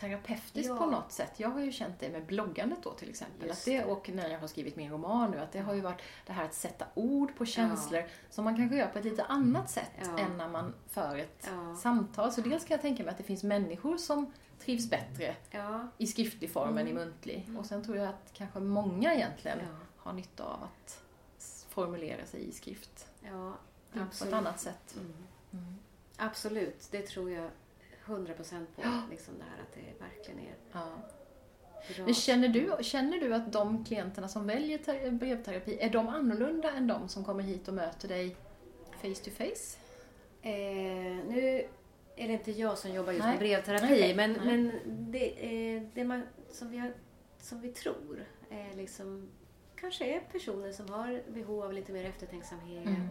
[0.00, 0.76] terapeutiskt Ja.
[0.76, 1.32] på något sätt.
[1.40, 3.48] Jag har ju känt det med bloggandet då till exempel.
[3.48, 5.80] Just Att det, och när jag har skrivit min roman nu, att det har ju
[5.80, 9.24] varit det här att sätta ord på känslor som man kanske gör på ett lite
[9.24, 10.18] annat sätt Ja.
[10.18, 11.76] än när man för ett Ja.
[11.76, 12.32] samtal.
[12.32, 16.06] Så dels kan jag tänka mig att det finns människor som trivs bättre Ja, i
[16.06, 17.48] skriftlig form än i muntlig.
[17.58, 21.02] Och sen tror jag att kanske många egentligen ja, har nytta av att
[21.68, 23.52] formulera sig i skrift ja
[23.92, 24.34] på ett absolut.
[24.34, 24.96] annat sätt.
[24.96, 25.12] Mm.
[25.52, 25.74] Mm.
[26.16, 27.50] Absolut, det tror jag
[28.06, 28.82] 100% på.
[28.82, 29.02] Ja.
[29.10, 30.78] Liksom det här att det verkligen är Ja.
[31.96, 32.04] bra.
[32.04, 36.70] Men känner du, känner du att de klienterna som väljer ter- brevterapi, är de annorlunda
[36.72, 38.36] än de som kommer hit och möter dig
[38.92, 39.78] face to face?
[40.42, 40.52] Eh,
[41.28, 41.66] nu
[42.16, 43.30] är det inte jag som jobbar just Nej.
[43.32, 44.14] med brevterapi, Okej.
[44.14, 44.46] men, Nej.
[44.46, 44.72] men
[45.12, 46.92] det, eh, det man, som, vi har,
[47.40, 49.28] som vi tror är liksom,
[49.76, 52.86] kanske är personer som har behov av lite mer eftertänksamhet.
[52.86, 53.08] Mm.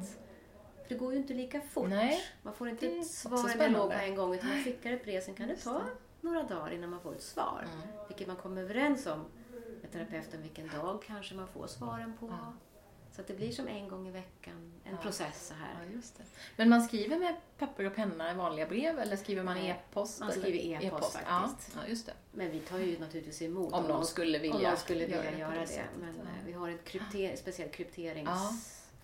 [0.87, 1.89] För det går ju inte lika fort.
[1.89, 2.23] Nej.
[2.41, 3.63] Man får inte ett svar spännande.
[3.67, 5.81] dialog på en gång utan man skickar ett brev, sen kan det ta
[6.21, 7.67] några dagar innan man får ett svar.
[7.73, 7.87] Mm.
[8.07, 9.25] Vilket man kommer överens om
[9.81, 12.27] med terapeuten vilken dag kanske man får svaren på.
[12.27, 12.53] Ja.
[13.11, 14.97] Så att det blir som en gång i veckan, en Ja.
[14.97, 16.01] process så här.
[16.17, 16.23] Ja.
[16.55, 20.19] Men man skriver med papper och penna i vanliga brev eller skriver man e-post?
[20.19, 21.77] man skriver e-post faktiskt.
[21.81, 22.13] Ja, just det.
[22.31, 25.31] Men vi tar ju naturligtvis emot Om någon skulle vilja om någon skulle vilja göra
[25.31, 28.29] det göra det Men eh, vi har ett krypter, speciellt krypterings...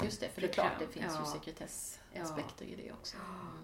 [0.01, 0.05] Ja.
[0.05, 1.25] Just det, för det är klart det finns ju Ja.
[1.25, 3.17] sekretessaspekter i det också.
[3.17, 3.63] Mm.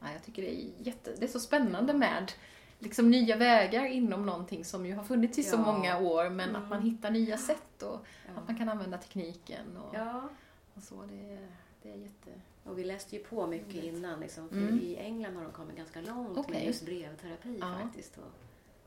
[0.00, 2.32] Ja, jag tycker det är, jätte, det är så spännande med
[2.78, 5.72] liksom nya vägar inom någonting som ju har funnits i så Ja.
[5.72, 6.62] många år men Mm.
[6.62, 8.40] att man hittar nya sätt och Ja.
[8.40, 10.28] att man kan använda tekniken och, ja.
[10.74, 11.02] och så.
[11.02, 11.48] Det,
[11.82, 12.30] det är jätte...
[12.64, 13.84] Och vi läste ju på mycket Roligt.
[13.84, 14.20] innan.
[14.20, 14.78] Liksom, Mm.
[14.82, 16.54] I England har de kommit ganska långt Okej.
[16.54, 17.78] med just brevterapi Ja.
[17.82, 18.18] faktiskt.
[18.18, 18.24] Och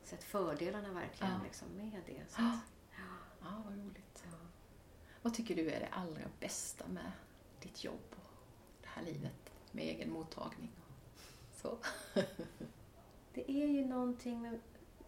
[0.04, 1.40] sett fördelarna verkligen Ja.
[1.44, 2.22] liksom, med det.
[2.30, 2.48] Så Ja.
[2.48, 2.60] att,
[3.42, 4.07] Ja, vad roligt.
[5.28, 7.12] Vad tycker du är det allra bästa med
[7.62, 8.32] ditt jobb och
[8.82, 10.72] det här livet med egen mottagning?
[11.56, 11.78] Så.
[13.34, 14.60] det är ju någonting med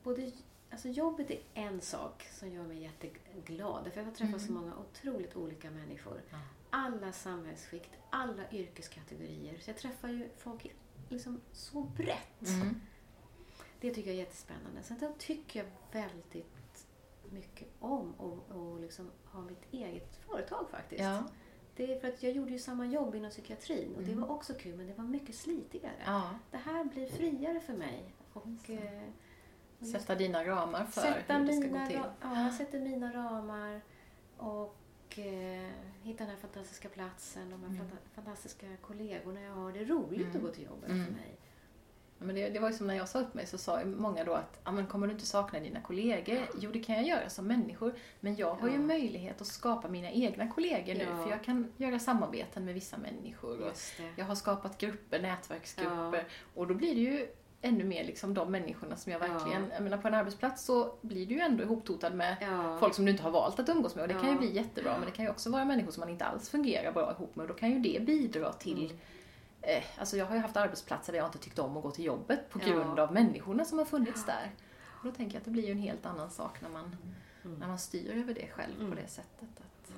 [0.03, 0.31] både
[0.71, 3.91] Alltså jobbet är en sak som gör mig jätteglad.
[3.93, 4.61] För jag har träffat så Mm.
[4.61, 6.21] många otroligt olika människor.
[6.29, 6.37] Ja.
[6.69, 9.59] Alla samhällsskikt, alla yrkeskategorier.
[9.59, 10.71] Så jag träffar ju folk
[11.09, 12.47] liksom så brett.
[12.47, 12.81] Mm.
[13.81, 14.83] Det tycker jag är jättespännande.
[14.83, 16.45] Sen tycker jag väldigt
[17.31, 21.03] mycket om att och liksom ha mitt eget företag faktiskt.
[21.03, 21.23] Ja.
[21.75, 24.21] Det är för att jag gjorde ju samma jobb inom psykiatrin och det Mm.
[24.27, 25.93] var också kul men det var mycket slitigare.
[26.05, 26.29] ja.
[26.51, 28.13] Det här blir friare för mig.
[28.33, 28.73] Och, det.
[28.73, 29.03] eh,
[29.79, 32.01] och Sätta dina ramar för sätta hur det ska gå till.
[32.21, 33.81] Ja, jag sätter mina ramar
[34.37, 35.69] och eh,
[36.03, 37.87] hitta den här fantastiska platsen och de här Mm.
[37.91, 39.71] fanta- fantastiska kollegorna jag har.
[39.71, 40.35] Det är roligt Mm.
[40.35, 41.05] att gå till jobbet Mm.
[41.05, 41.35] för mig.
[42.19, 43.85] Ja, Men det, det var ju som när jag sa upp mig så sa ju
[43.85, 46.37] många då att "Ja, men kommer du inte sakna dina kollegor?
[46.59, 47.93] Jo, det kan jag göra som människor.
[48.19, 48.79] Men jag har ju Ja.
[48.81, 51.23] möjlighet att skapa mina egna kollegor nu Ja.
[51.23, 53.71] för jag kan göra samarbeten med vissa människor.
[54.15, 56.23] Jag har skapat grupper, nätverksgrupper
[56.55, 57.27] och då blir det ju
[57.61, 59.27] ännu mer liksom de människorna som jag Ja.
[59.33, 62.77] verkligen, jag menar på en arbetsplats så blir du ju ändå ihoptotad med Ja.
[62.79, 64.37] folk som du inte har valt att umgås med och det kan ju Ja.
[64.39, 67.11] bli jättebra men det kan ju också vara människor som man inte alls fungerar bra
[67.11, 68.97] ihop med och då kan ju det bidra till Mm.
[69.61, 72.05] Eh, Alltså jag har ju haft arbetsplatser där jag inte tyckt om att gå till
[72.05, 72.65] jobbet på Ja.
[72.67, 74.51] grund av människorna som har funnits där.
[74.85, 76.95] Och då tänker jag att det blir ju en helt annan sak när man,
[77.43, 77.59] Mm.
[77.59, 78.89] när man styr över det själv Mm.
[78.89, 79.49] på det sättet.
[79.59, 79.91] Att,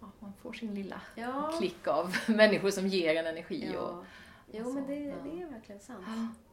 [0.00, 1.52] ja, man får sin lilla Ja.
[1.58, 3.68] klick av människor som ger en energi.
[3.68, 4.04] Och, Ja.
[4.52, 5.14] Jo, och men det, Ja.
[5.24, 6.04] det är verkligen sant.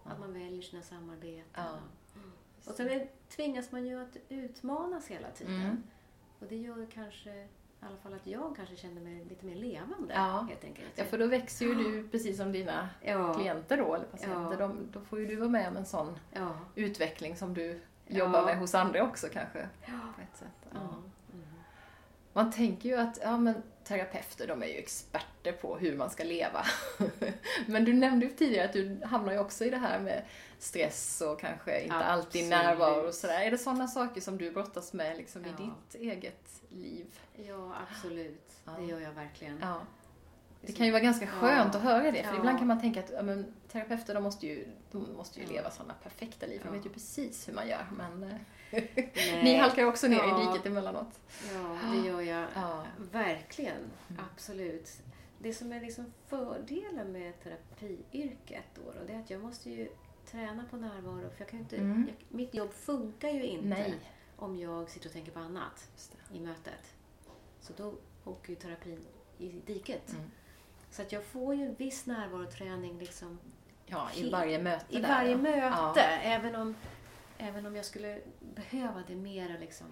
[0.03, 0.12] Ja.
[0.12, 1.43] Att man väljer sina samarbeten.
[1.53, 1.69] Ja.
[2.15, 2.31] Mm.
[2.65, 5.55] Och sen är, tvingas man ju att utmanas hela tiden.
[5.62, 5.84] Mm.
[6.39, 7.47] Och det gör kanske,
[7.82, 10.13] i alla fall att jag kanske känner mig lite mer levande.
[10.13, 10.46] Ja.
[10.50, 10.88] Helt enkelt.
[10.96, 13.34] Ja, för då växer ju du precis som dina ja.
[13.34, 14.52] klienter då, eller patienter.
[14.60, 14.67] Ja.
[14.67, 16.52] De, då får ju du vara med om en sån Ja.
[16.76, 19.70] utveckling som du jobbar med hos andra också kanske.
[20.15, 20.72] På ett sätt.
[20.72, 20.88] Mm.
[22.34, 26.24] Man tänker ju att ja, men terapeuter de är ju experter på hur man ska
[26.24, 26.65] leva.
[27.65, 30.24] men du nämnde ju tidigare att du hamnar ju också i det här med
[30.60, 32.50] stress och kanske inte alltid Absolut.
[32.50, 33.41] närvaro och sådär.
[33.41, 35.65] Är det sådana saker som du brottas med liksom, i Ja.
[35.65, 37.20] ditt eget liv?
[37.48, 38.52] Ja, absolut.
[38.65, 38.72] Ja.
[38.72, 39.58] Det gör jag verkligen.
[39.62, 39.82] Ja.
[40.62, 41.80] Det kan ju vara ganska skönt Ja.
[41.80, 44.67] att höra det, för ibland kan man tänka att ja, men, terapeuter de måste ju,
[44.91, 47.86] de måste ju leva sådana perfekta liv, de vet ju precis hur man gör.
[47.98, 48.36] Men eh.
[49.43, 50.41] Ni halkar också ner Ja.
[50.43, 51.19] i diket emellanåt.
[51.53, 52.86] Ja, det gör jag Ja.
[53.12, 53.77] verkligen.
[54.10, 54.23] Mm.
[54.34, 54.89] Absolut.
[55.39, 59.89] det som är liksom fördelen med terapiyrket då, då, det är att jag måste ju
[60.31, 61.29] träna på närvaro.
[61.29, 62.07] För jag kan inte, Mm.
[62.07, 63.93] jag, mitt jobb funkar ju inte Nej.
[64.38, 65.89] om jag sitter och tänker på annat
[66.34, 66.93] i mötet.
[67.62, 67.93] Så då
[68.25, 68.99] åker ju terapin
[69.38, 70.12] i diket.
[70.13, 70.31] Mm.
[70.91, 73.39] Så att jag får ju en viss närvaroträning liksom
[73.86, 75.38] Ja, i varje möte i där, varje ja.
[75.38, 75.99] möte.
[75.99, 76.05] Ja.
[76.23, 76.75] Även, om,
[77.41, 79.88] även om jag skulle behöva det mera liksom.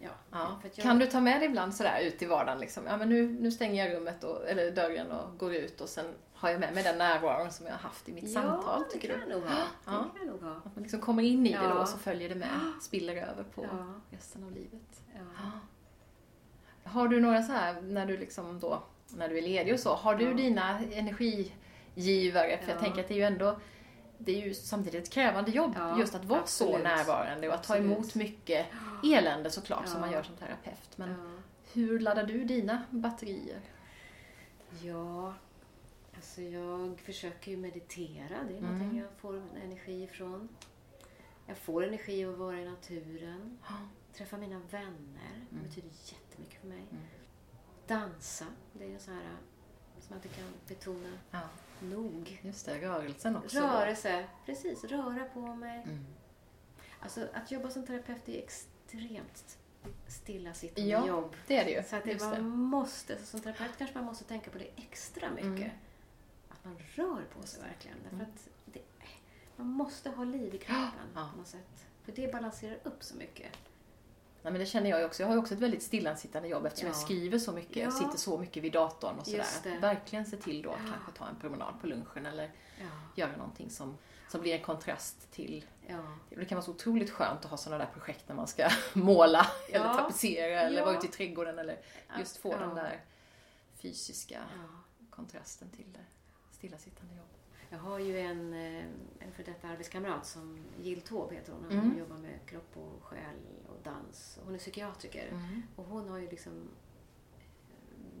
[0.00, 0.60] Ja, Ja.
[0.62, 2.60] jag, Kan du ta med dig ibland sådär ut i vardagen?
[2.60, 2.86] Liksom?
[2.86, 6.06] Ja, men nu, nu stänger jag rummet och, eller dörren och går ut och sen
[6.34, 8.62] har jag med mig den närvaron som jag har haft i mitt samtal.
[8.66, 9.58] Ja, det kan jag nog ha.
[9.86, 10.04] Ja.
[10.12, 10.50] Det kan nog ha.
[10.56, 11.74] Att man liksom kommer in i det Ja.
[11.74, 12.48] då och så följer det med,
[12.82, 14.00] spiller över på Ja.
[14.10, 15.02] resten av livet.
[15.14, 15.20] Ja.
[16.90, 18.82] Har du några så här, när du liksom då,
[19.16, 20.34] när du är ledig och så, har du Ja.
[20.34, 22.58] dina energigivare?
[22.62, 22.80] För jag Ja.
[22.80, 23.58] tänker att det är ju ändå,
[24.18, 26.84] det är ju samtidigt ett krävande jobb Ja, just att vara så absolut.
[26.84, 28.66] närvarande och att ta emot mycket
[29.04, 30.00] elände såklart som Ja.
[30.00, 30.98] man gör som terapeut.
[30.98, 31.42] Men Ja.
[31.72, 33.60] hur laddar du dina batterier?
[34.82, 35.34] Ja,
[36.16, 38.28] alltså jag försöker ju meditera.
[38.48, 38.62] Det är Mm.
[38.78, 40.48] någonting jag får energi ifrån.
[41.46, 43.58] Jag får energi av att vara i naturen.
[44.14, 45.46] Träffa mina vänner.
[45.50, 45.68] Det Mm.
[45.68, 46.84] betyder jättemycket för mig.
[46.90, 47.02] Mm.
[47.86, 48.44] Dansa.
[48.72, 49.22] Det är så här
[50.00, 51.12] som jag inte kan betona
[51.82, 52.40] nog.
[52.42, 53.60] just det, rörelsen också.
[53.60, 54.26] Rörelse.
[54.46, 55.82] Precis, röra på mig.
[55.82, 56.06] Mm.
[57.00, 59.58] Alltså att jobba som terapeut är extremt
[60.06, 61.36] stillasittande Ja, jobb.
[61.46, 61.82] Det är det ju.
[61.82, 62.40] Så att det, just man det.
[62.42, 65.48] måste, som terapeut kanske man måste tänka på det extra mycket.
[65.48, 65.70] Mm.
[66.48, 67.96] Att man rör på sig verkligen.
[68.02, 68.26] Därför Mm.
[68.30, 68.80] att det,
[69.56, 71.28] man måste ha liv i kroppen Ja.
[71.32, 71.86] på något sätt.
[72.04, 73.52] För det balanserar upp så mycket.
[74.42, 75.22] Nej, men det känner jag också.
[75.22, 76.94] Jag har ju också ett väldigt stillasittande jobb eftersom Ja.
[76.94, 77.76] jag skriver så mycket.
[77.76, 77.82] Ja.
[77.82, 79.80] Jag sitter så mycket vid datorn och sådär.
[79.80, 80.92] Verkligen se till då att Ja.
[80.92, 82.86] kanske ta en promenad på lunchen eller Ja.
[83.16, 83.98] göra någonting som,
[84.28, 85.64] som blir en kontrast till...
[85.86, 86.16] Ja.
[86.30, 89.46] Det kan vara så otroligt skönt att ha sådana där projekt när man ska måla
[89.72, 89.94] eller Ja.
[89.94, 90.84] tapetsera eller Ja.
[90.84, 91.78] vara ute i trädgården eller
[92.18, 92.58] just få Ja.
[92.58, 93.00] den där
[93.76, 94.68] fysiska Ja.
[95.10, 96.04] kontrasten till det
[96.56, 97.37] stillasittande jobbet.
[97.70, 98.84] Jag har ju en, eh,
[99.18, 101.64] en för detta arbetskamrat som Jill Taube heter hon.
[101.64, 101.98] Hon Mm.
[101.98, 103.36] jobbar med kropp och själ
[103.68, 104.38] och dans.
[104.44, 105.28] Hon är psykiatriker.
[105.28, 105.62] Mm.
[105.76, 106.68] Och hon har ju liksom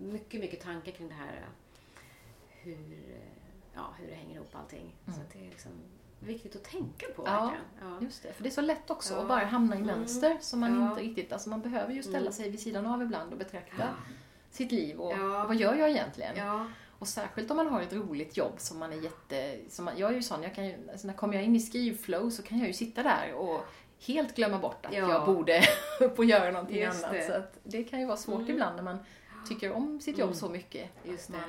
[0.00, 1.48] mycket, mycket tankar kring det här eh,
[2.62, 3.28] hur, eh,
[3.74, 4.94] ja, hur det hänger ihop allting.
[5.04, 5.22] Så Mm.
[5.26, 5.72] att det är liksom
[6.20, 7.52] viktigt att tänka på Ja.
[7.80, 7.98] Ja.
[8.00, 9.20] Just det, för det är så lätt också Ja.
[9.20, 9.96] att bara hamna i Mm.
[9.98, 10.90] mönster som man Ja.
[10.90, 11.32] inte riktigt...
[11.32, 12.32] Alltså man behöver ju ställa Mm.
[12.32, 13.88] sig vid sidan av ibland och betrakta
[14.50, 15.44] sitt liv och Ja.
[15.46, 16.36] vad gör jag egentligen?
[16.98, 17.02] Ja.
[17.02, 19.58] Och särskilt om man har ett roligt jobb som man är jätte...
[19.68, 21.60] Som man, jag är ju sån, jag kan ju, alltså när kommer jag in i
[21.60, 23.60] skrivflow så kan jag ju sitta där och
[24.06, 24.98] helt glömma bort att Ja.
[25.12, 25.62] jag borde
[26.00, 27.12] upp och göra någonting Just annat.
[27.16, 27.26] det.
[27.26, 28.50] Så att det kan ju vara svårt Mm.
[28.50, 28.98] ibland när man
[29.48, 30.38] tycker om sitt jobb Mm.
[30.38, 30.90] så mycket.
[31.04, 31.40] Just man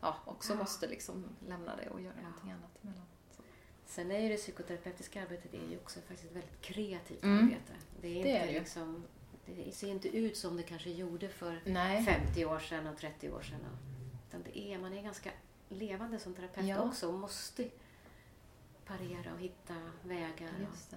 [0.00, 2.22] ja, också måste liksom lämna det och göra Ja.
[2.28, 3.06] någonting annat emellan.
[3.36, 3.42] Så.
[3.86, 7.44] Sen är ju det psykoterapeutiska arbetet är ju också faktiskt ett väldigt kreativt Mm.
[7.44, 7.72] arbete.
[8.00, 9.04] Det, är inte Det är det liksom,
[9.46, 12.04] det ser inte ut som det kanske gjorde för Nej.
[12.04, 13.60] 50 år sedan och 30 år sedan.
[14.40, 15.30] Utan det är, man är ganska
[15.68, 16.80] levande som terapeut Ja.
[16.82, 17.68] också och måste
[18.86, 20.50] parera och hitta vägar.
[20.90, 20.96] Det.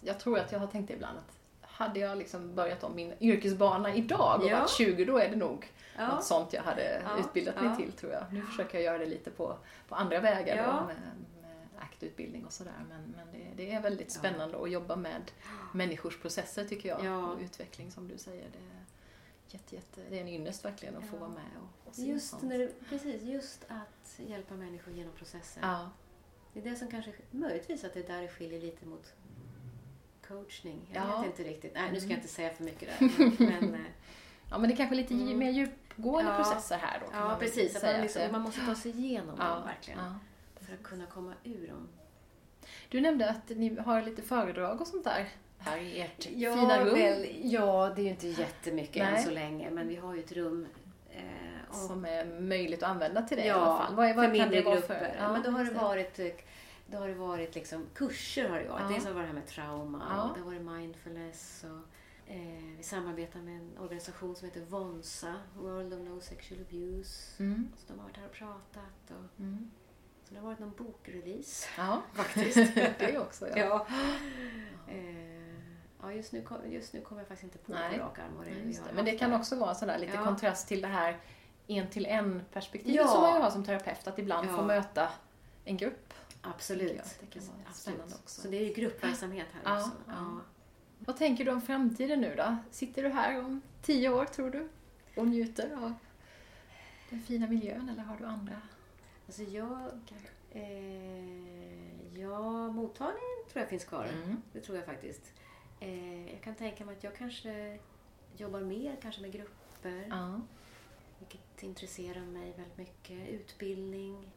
[0.00, 3.94] Jag tror att jag har tänkt ibland att hade jag liksom börjat om min yrkesbana
[3.94, 4.58] idag och Ja.
[4.58, 6.08] varit 20 då är det nog Ja.
[6.14, 7.18] något sånt jag hade Ja.
[7.20, 7.76] utbildat mig Ja.
[7.76, 8.24] till tror jag.
[8.32, 9.56] Nu försöker jag göra det lite på,
[9.88, 12.72] på andra vägar då, med, med aktutbildning och sådär.
[12.88, 15.30] Men, men det, det är väldigt spännande att jobba med
[15.74, 17.04] människors processer tycker jag.
[17.04, 17.26] Ja.
[17.32, 18.44] Och utveckling som du säger.
[18.52, 18.58] Det
[19.54, 21.20] jätte, jätte, det är en ynnest verkligen att få Ja.
[21.20, 22.42] vara med och, och se Just, sånt.
[22.42, 25.62] när det, precis, just att hjälpa människor genom processen.
[25.66, 25.90] Ja,
[26.52, 29.12] Det är det som kanske, möjligtvis att det är där det skiljer lite mot
[30.28, 30.80] coachning.
[30.92, 31.18] Jag Ja.
[31.20, 31.74] vet inte riktigt.
[31.74, 32.10] Nej, nu ska Mm.
[32.10, 33.08] jag inte säga för mycket där.
[33.18, 33.36] Men,
[33.70, 33.80] men, eh,
[34.50, 35.38] ja, men det är kanske lite Mm.
[35.38, 37.06] mer djupgående processer här då.
[37.12, 37.76] ja, precis.
[37.76, 40.14] Att man, liksom, man måste ta sig igenom dem verkligen.
[40.60, 41.88] För att kunna komma ur dem.
[42.88, 46.84] Du nämnde att ni har lite föredrag och sånt där här i ert Ja, fina
[46.84, 46.94] rum.
[46.94, 49.14] Väl, ja, det är ju inte jättemycket Nej.
[49.16, 49.70] än så länge.
[49.70, 50.66] Men vi har ju ett rum.
[51.10, 51.22] Eh,
[51.68, 53.94] och, Som är möjligt att använda till det i ja, alla fall.
[53.94, 54.94] Vad, är, vad för kan mindre det vara grupper.
[54.98, 55.16] för?
[55.18, 56.26] Ja, men då har det varit eh,
[56.90, 58.82] då har det varit liksom, kurser har det varit.
[58.82, 58.88] Ja.
[58.88, 60.22] Dels har det varit det här med trauma Ja.
[60.22, 61.64] och det har varit mindfulness.
[61.64, 67.42] Och, eh, vi samarbetar med en organisation som heter VONSA, World of No Sexual Abuse.
[67.42, 67.68] Mm.
[67.76, 69.10] Så de har varit här och pratat.
[69.10, 69.70] Och, Mm.
[70.24, 71.68] så det har varit någon bokrelease.
[71.78, 72.74] Ja, faktiskt.
[72.98, 73.48] det också.
[73.48, 73.56] Ja.
[73.56, 73.86] Ja.
[74.88, 75.47] Eh,
[76.02, 77.98] ja, just nu, just nu kommer jag faktiskt inte på Nej.
[77.98, 78.92] på rak arm vad det är vi har.
[78.92, 79.38] Men det kan där.
[79.38, 80.24] också vara sådär lite Ja.
[80.24, 81.16] kontrast till det här
[81.66, 83.06] en till en perspektivet Ja.
[83.08, 84.06] som man ju har som terapeut.
[84.08, 84.56] Att ibland Ja.
[84.56, 85.08] få möta
[85.64, 86.14] en grupp.
[86.42, 86.96] Absolut.
[86.96, 87.04] jag.
[87.20, 88.22] Det kan vara spännande Absolut.
[88.24, 88.40] också.
[88.40, 89.90] Så det är ju gruppverksamhet här Ja, också.
[90.06, 90.40] ja.
[90.98, 92.56] Vad tänker du om framtiden nu då?
[92.70, 94.68] Sitter du här om tio år tror du?
[95.16, 95.94] Och njuter av
[97.10, 98.60] den fina miljön eller har du andra?
[99.26, 99.78] Alltså jag...
[100.50, 104.04] Eh, ja, mottagningen tror jag finns kvar.
[104.04, 104.42] Mm.
[104.52, 105.22] Det tror jag faktiskt.
[105.80, 107.78] Eh, jag kan tänka mig att jag kanske
[108.36, 110.06] jobbar mer kanske med grupper.
[110.10, 110.40] Ja.
[111.18, 113.28] vilket intresserar mig väldigt mycket.
[113.28, 114.30] Utbildning.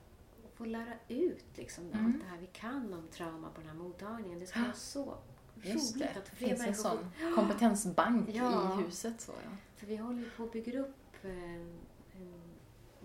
[0.55, 2.05] Få lära ut liksom Mm.
[2.05, 4.39] allt det här vi kan om trauma på den här mottagningen.
[4.39, 5.17] Det ska vara så
[5.63, 8.79] Just roligt det, att det fler finns en människor sån kompetensbank Ja.
[8.79, 9.21] i huset.
[9.21, 9.57] Så, ja.
[9.75, 11.79] För vi håller ju på och bygger upp en,
[12.13, 12.41] en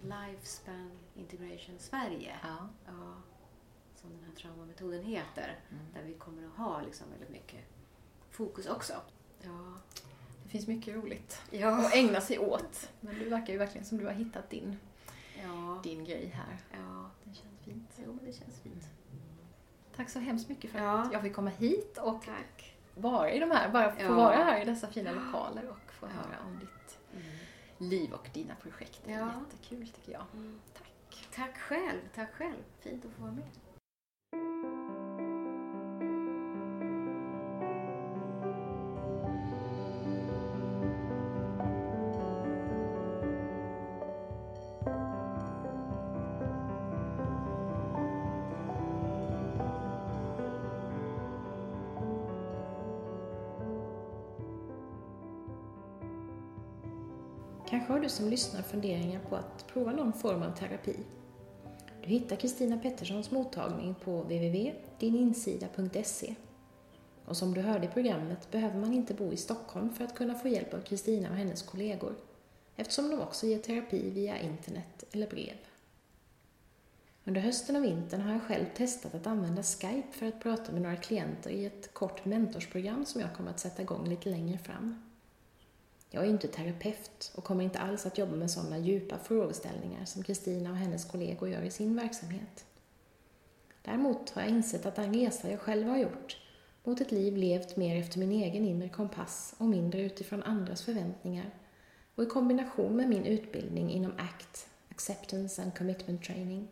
[0.03, 2.37] Lifespan Integration Sverige.
[2.43, 2.69] Ja.
[2.87, 3.15] Ja,
[3.97, 5.59] som den här traumametoden heter.
[5.71, 5.85] Mm.
[5.95, 7.61] Där vi kommer att ha liksom väldigt mycket
[8.31, 8.93] fokus också.
[9.43, 9.73] Ja.
[10.43, 11.69] Det finns mycket roligt Ja.
[11.69, 12.91] att ägna sig åt.
[13.01, 14.77] Men det verkar ju verkligen som du har hittat din,
[15.43, 15.81] Ja.
[15.83, 16.59] din grej här.
[16.73, 17.11] ja.
[17.25, 17.91] Det känns fint.
[18.05, 18.85] Jo, men det känns fint.
[19.97, 20.99] Tack så hemskt mycket för Ja.
[21.03, 22.77] att jag fick komma hit och Tack.
[22.95, 24.15] vara i de här, bara få Ja.
[24.15, 26.99] vara här i dessa fina lokaler och få höra om ditt
[27.79, 29.01] liv och dina projekt.
[29.07, 30.25] Det är jättekul tycker jag.
[30.35, 30.61] Mm.
[30.73, 31.29] Tack.
[31.35, 32.63] Tack själv, tack själv.
[32.81, 33.45] Fint att få vara med.
[57.69, 60.97] Kanske har du som lyssnar funderingar på att prova någon form av terapi.
[62.03, 66.35] Du hittar Kristina Petterssons mottagning på www.dininsida.se.
[67.25, 70.35] Och som du hörde i programmet behöver man inte bo i Stockholm för att kunna
[70.35, 72.15] få hjälp av Kristina och hennes kollegor,
[72.77, 75.57] eftersom de också ger terapi via internet eller brev.
[77.25, 80.83] Under hösten och vintern har jag själv testat att använda Skype för att prata med
[80.83, 85.06] några klienter i ett kort mentorsprogram som jag kommer att sätta igång lite längre fram.
[86.11, 90.05] Jag är ju inte terapeut och kommer inte alls att jobba med sådana djupa frågeställningar
[90.05, 92.65] som Kristina och hennes kollegor gör i sin verksamhet.
[93.83, 96.37] Däremot har jag insett att den resa jag själv har gjort
[96.85, 101.51] mot ett liv levt mer efter min egen inre kompass och mindre utifrån andras förväntningar
[102.15, 106.69] och i kombination med min utbildning inom ACT, Acceptance and Commitment Training,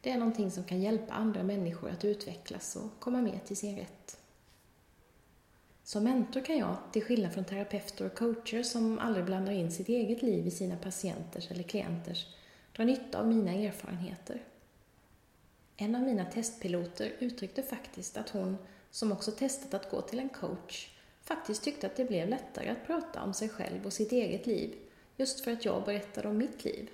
[0.00, 3.76] det är någonting som kan hjälpa andra människor att utvecklas och komma mer till sin
[3.76, 4.17] rätt.
[5.88, 9.88] Som mentor kan jag, till skillnad från terapeuter och coacher som aldrig blandar in sitt
[9.88, 12.26] eget liv i sina patienters eller klienters,
[12.76, 14.42] dra nytta av mina erfarenheter.
[15.76, 18.56] En av mina testpiloter uttryckte faktiskt att hon,
[18.90, 20.90] som också testat att gå till en coach,
[21.22, 24.74] faktiskt tyckte att det blev lättare att prata om sig själv och sitt eget liv,
[25.16, 26.90] just för att jag berättade om mitt liv.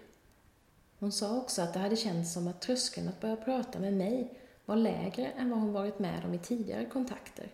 [0.98, 4.35] Hon sa också att det hade känts som att tröskeln att börja prata med mig
[4.64, 7.50] var lägre än vad hon varit med om i tidigare kontakter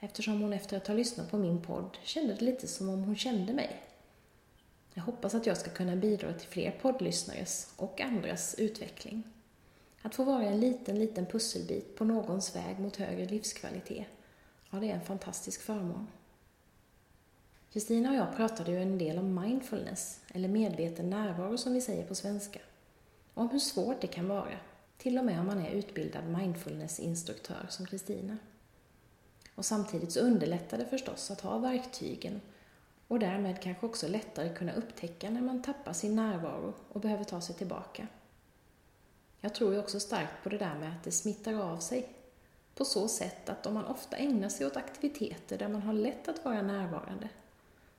[0.00, 3.16] eftersom hon efter att ha lyssnat på min podd kände det lite som om hon
[3.16, 3.82] kände mig.
[4.94, 9.22] Jag hoppas att jag ska kunna bidra till fler poddlyssnares och andras utveckling.
[10.02, 14.06] Att få vara en liten, liten pusselbit på någons väg mot högre livskvalitet,
[14.70, 16.06] ja, det är en fantastisk förmån.
[17.72, 22.06] Kristina och jag pratade ju en del om mindfulness, eller medveten närvaro som vi säger
[22.06, 22.60] på svenska.
[23.34, 24.58] Och om hur svårt det kan vara,
[24.98, 28.36] till och med om man är utbildad mindfulnessinstruktör som Kristina.
[29.54, 32.40] Och samtidigt så underlättar det förstås att ha verktygen
[33.08, 37.40] och därmed kanske också lättare kunna upptäcka när man tappar sin närvaro och behöver ta
[37.40, 38.06] sig tillbaka.
[39.40, 42.08] Jag tror ju också starkt på det där med att det smittar av sig.
[42.74, 46.28] På så sätt att om man ofta ägnar sig åt aktiviteter där man har lätt
[46.28, 47.28] att vara närvarande,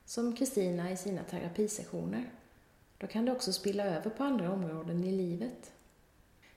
[0.05, 2.31] som Kristina i sina terapisessioner,
[2.97, 5.71] då kan det också spilla över på andra områden i livet.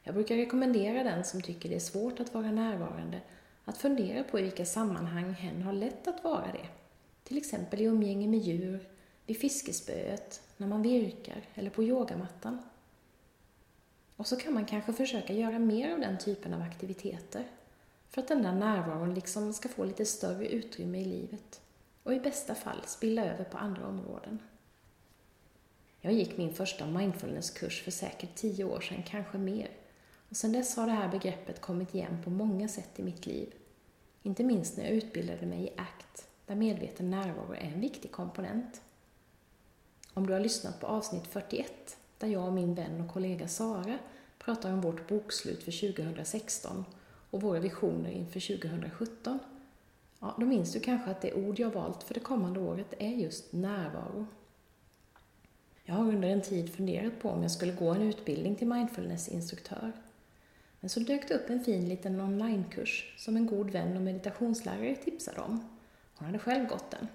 [0.02, 3.20] Jag brukar rekommendera den som tycker det är svårt att vara närvarande
[3.64, 6.68] att fundera på i vilka sammanhang hen har lätt att vara det.
[7.24, 8.88] Till exempel i umgänge med djur,
[9.27, 12.59] vid fiskespöet, när man virkar eller på yogamattan.
[14.16, 17.44] Och så kan man kanske försöka göra mer av den typen av aktiviteter
[18.09, 21.61] för att den där närvaron liksom ska få lite större utrymme i livet
[22.03, 24.39] och i bästa fall spilla över på andra områden.
[26.01, 29.70] Jag gick min första mindfulnesskurs för säkert tio år sedan, kanske mer.
[30.35, 33.55] Och sedan dess har det här begreppet kommit igen på många sätt i mitt liv.
[34.22, 38.82] Inte minst när jag utbildade mig i ACT, där medveten närvaro är en viktig komponent.
[40.14, 43.99] Om du har lyssnat på avsnitt 41, där jag och min vän och kollega Sara
[44.39, 46.85] pratar om vårt bokslut för 2016
[47.30, 49.39] och våra visioner inför 2017,
[50.20, 53.11] ja, då minns du kanske att det ord jag valt för det kommande året är
[53.11, 54.26] just närvaro.
[55.85, 59.93] Jag har under en tid funderat på om jag skulle gå en utbildning till mindfulnessinstruktör.
[60.85, 64.97] Men så dök det upp en fin liten onlinekurs som en god vän och meditationslärare
[64.97, 65.68] tipsade om.
[66.14, 67.09] Hon hade själv gått den.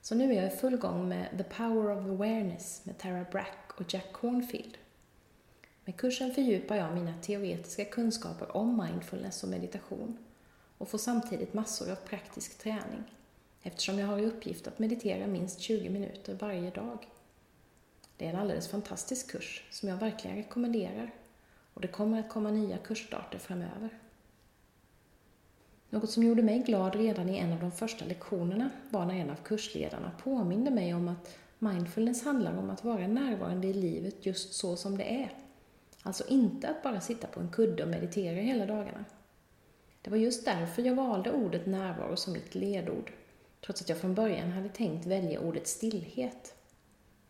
[0.00, 3.72] Så nu är jag i full gång med The Power of Awareness med Tara Brack
[3.76, 4.78] och Jack Cornfield.
[5.84, 10.18] Med kursen fördjupar jag mina teoretiska kunskaper om mindfulness och meditation
[10.78, 13.04] och får samtidigt massor av praktisk träning
[13.62, 17.08] eftersom jag har i uppgift att meditera minst 20 minuter varje dag.
[18.16, 21.10] Det är en alldeles fantastisk kurs som jag verkligen rekommenderar
[21.74, 23.90] och det kommer att komma nya kursstarter framöver.
[25.90, 29.30] Något som gjorde mig glad redan i en av de första lektionerna var när en
[29.30, 34.54] av kursledarna påminde mig om att mindfulness handlar om att vara närvarande i livet just
[34.54, 35.32] så som det är.
[36.02, 39.04] Alltså inte att bara sitta på en kudde och meditera hela dagarna.
[40.02, 43.12] Det var just därför jag valde ordet närvaro som mitt ledord,
[43.64, 46.54] trots att jag från början hade tänkt välja ordet stillhet.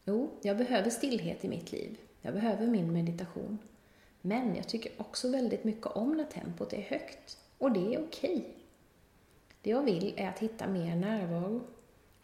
[0.05, 1.99] Jo, jag behöver stillhet i mitt liv.
[2.23, 3.59] Jag behöver min meditation.
[4.21, 7.39] Men jag tycker också väldigt mycket om när tempot är högt.
[7.59, 8.55] Och det är okej.
[9.63, 11.61] Det jag vill är att hitta mer närvaro.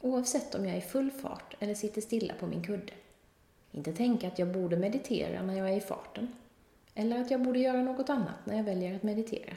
[0.00, 2.92] Oavsett om jag är i full fart eller sitter stilla på min kudde.
[3.72, 6.28] Inte tänka att jag borde meditera när jag är i farten.
[6.94, 9.54] Eller att jag borde göra något annat när jag väljer att meditera.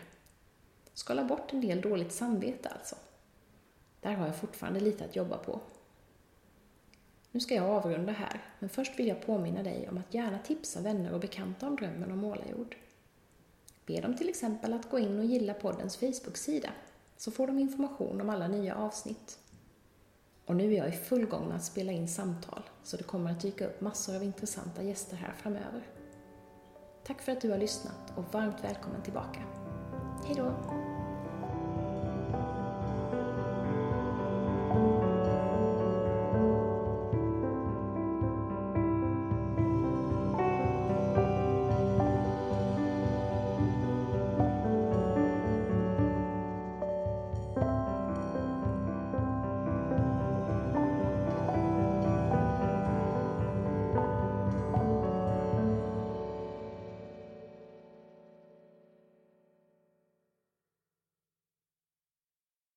[0.94, 2.96] Skala bort en del dåligt samvete alltså.
[4.02, 5.60] Där har jag fortfarande lite att jobba på.
[7.32, 10.82] Nu ska jag avrunda här, men först vill jag påminna dig om att gärna tipsa
[10.82, 12.76] vänner och bekanta om drömmen om målarjord.
[13.86, 16.70] Be dem till exempel att gå in och gilla poddens Facebook-sida,
[17.18, 19.40] så får de information om alla nya avsnitt.
[20.46, 23.32] Och nu är jag i full gång med att spela in samtal, så det kommer
[23.32, 25.88] att dyka upp massor av intressanta gäster här framöver.
[27.04, 29.40] Tack för att du har lyssnat och varmt välkommen tillbaka.
[30.26, 30.89] Hejdå!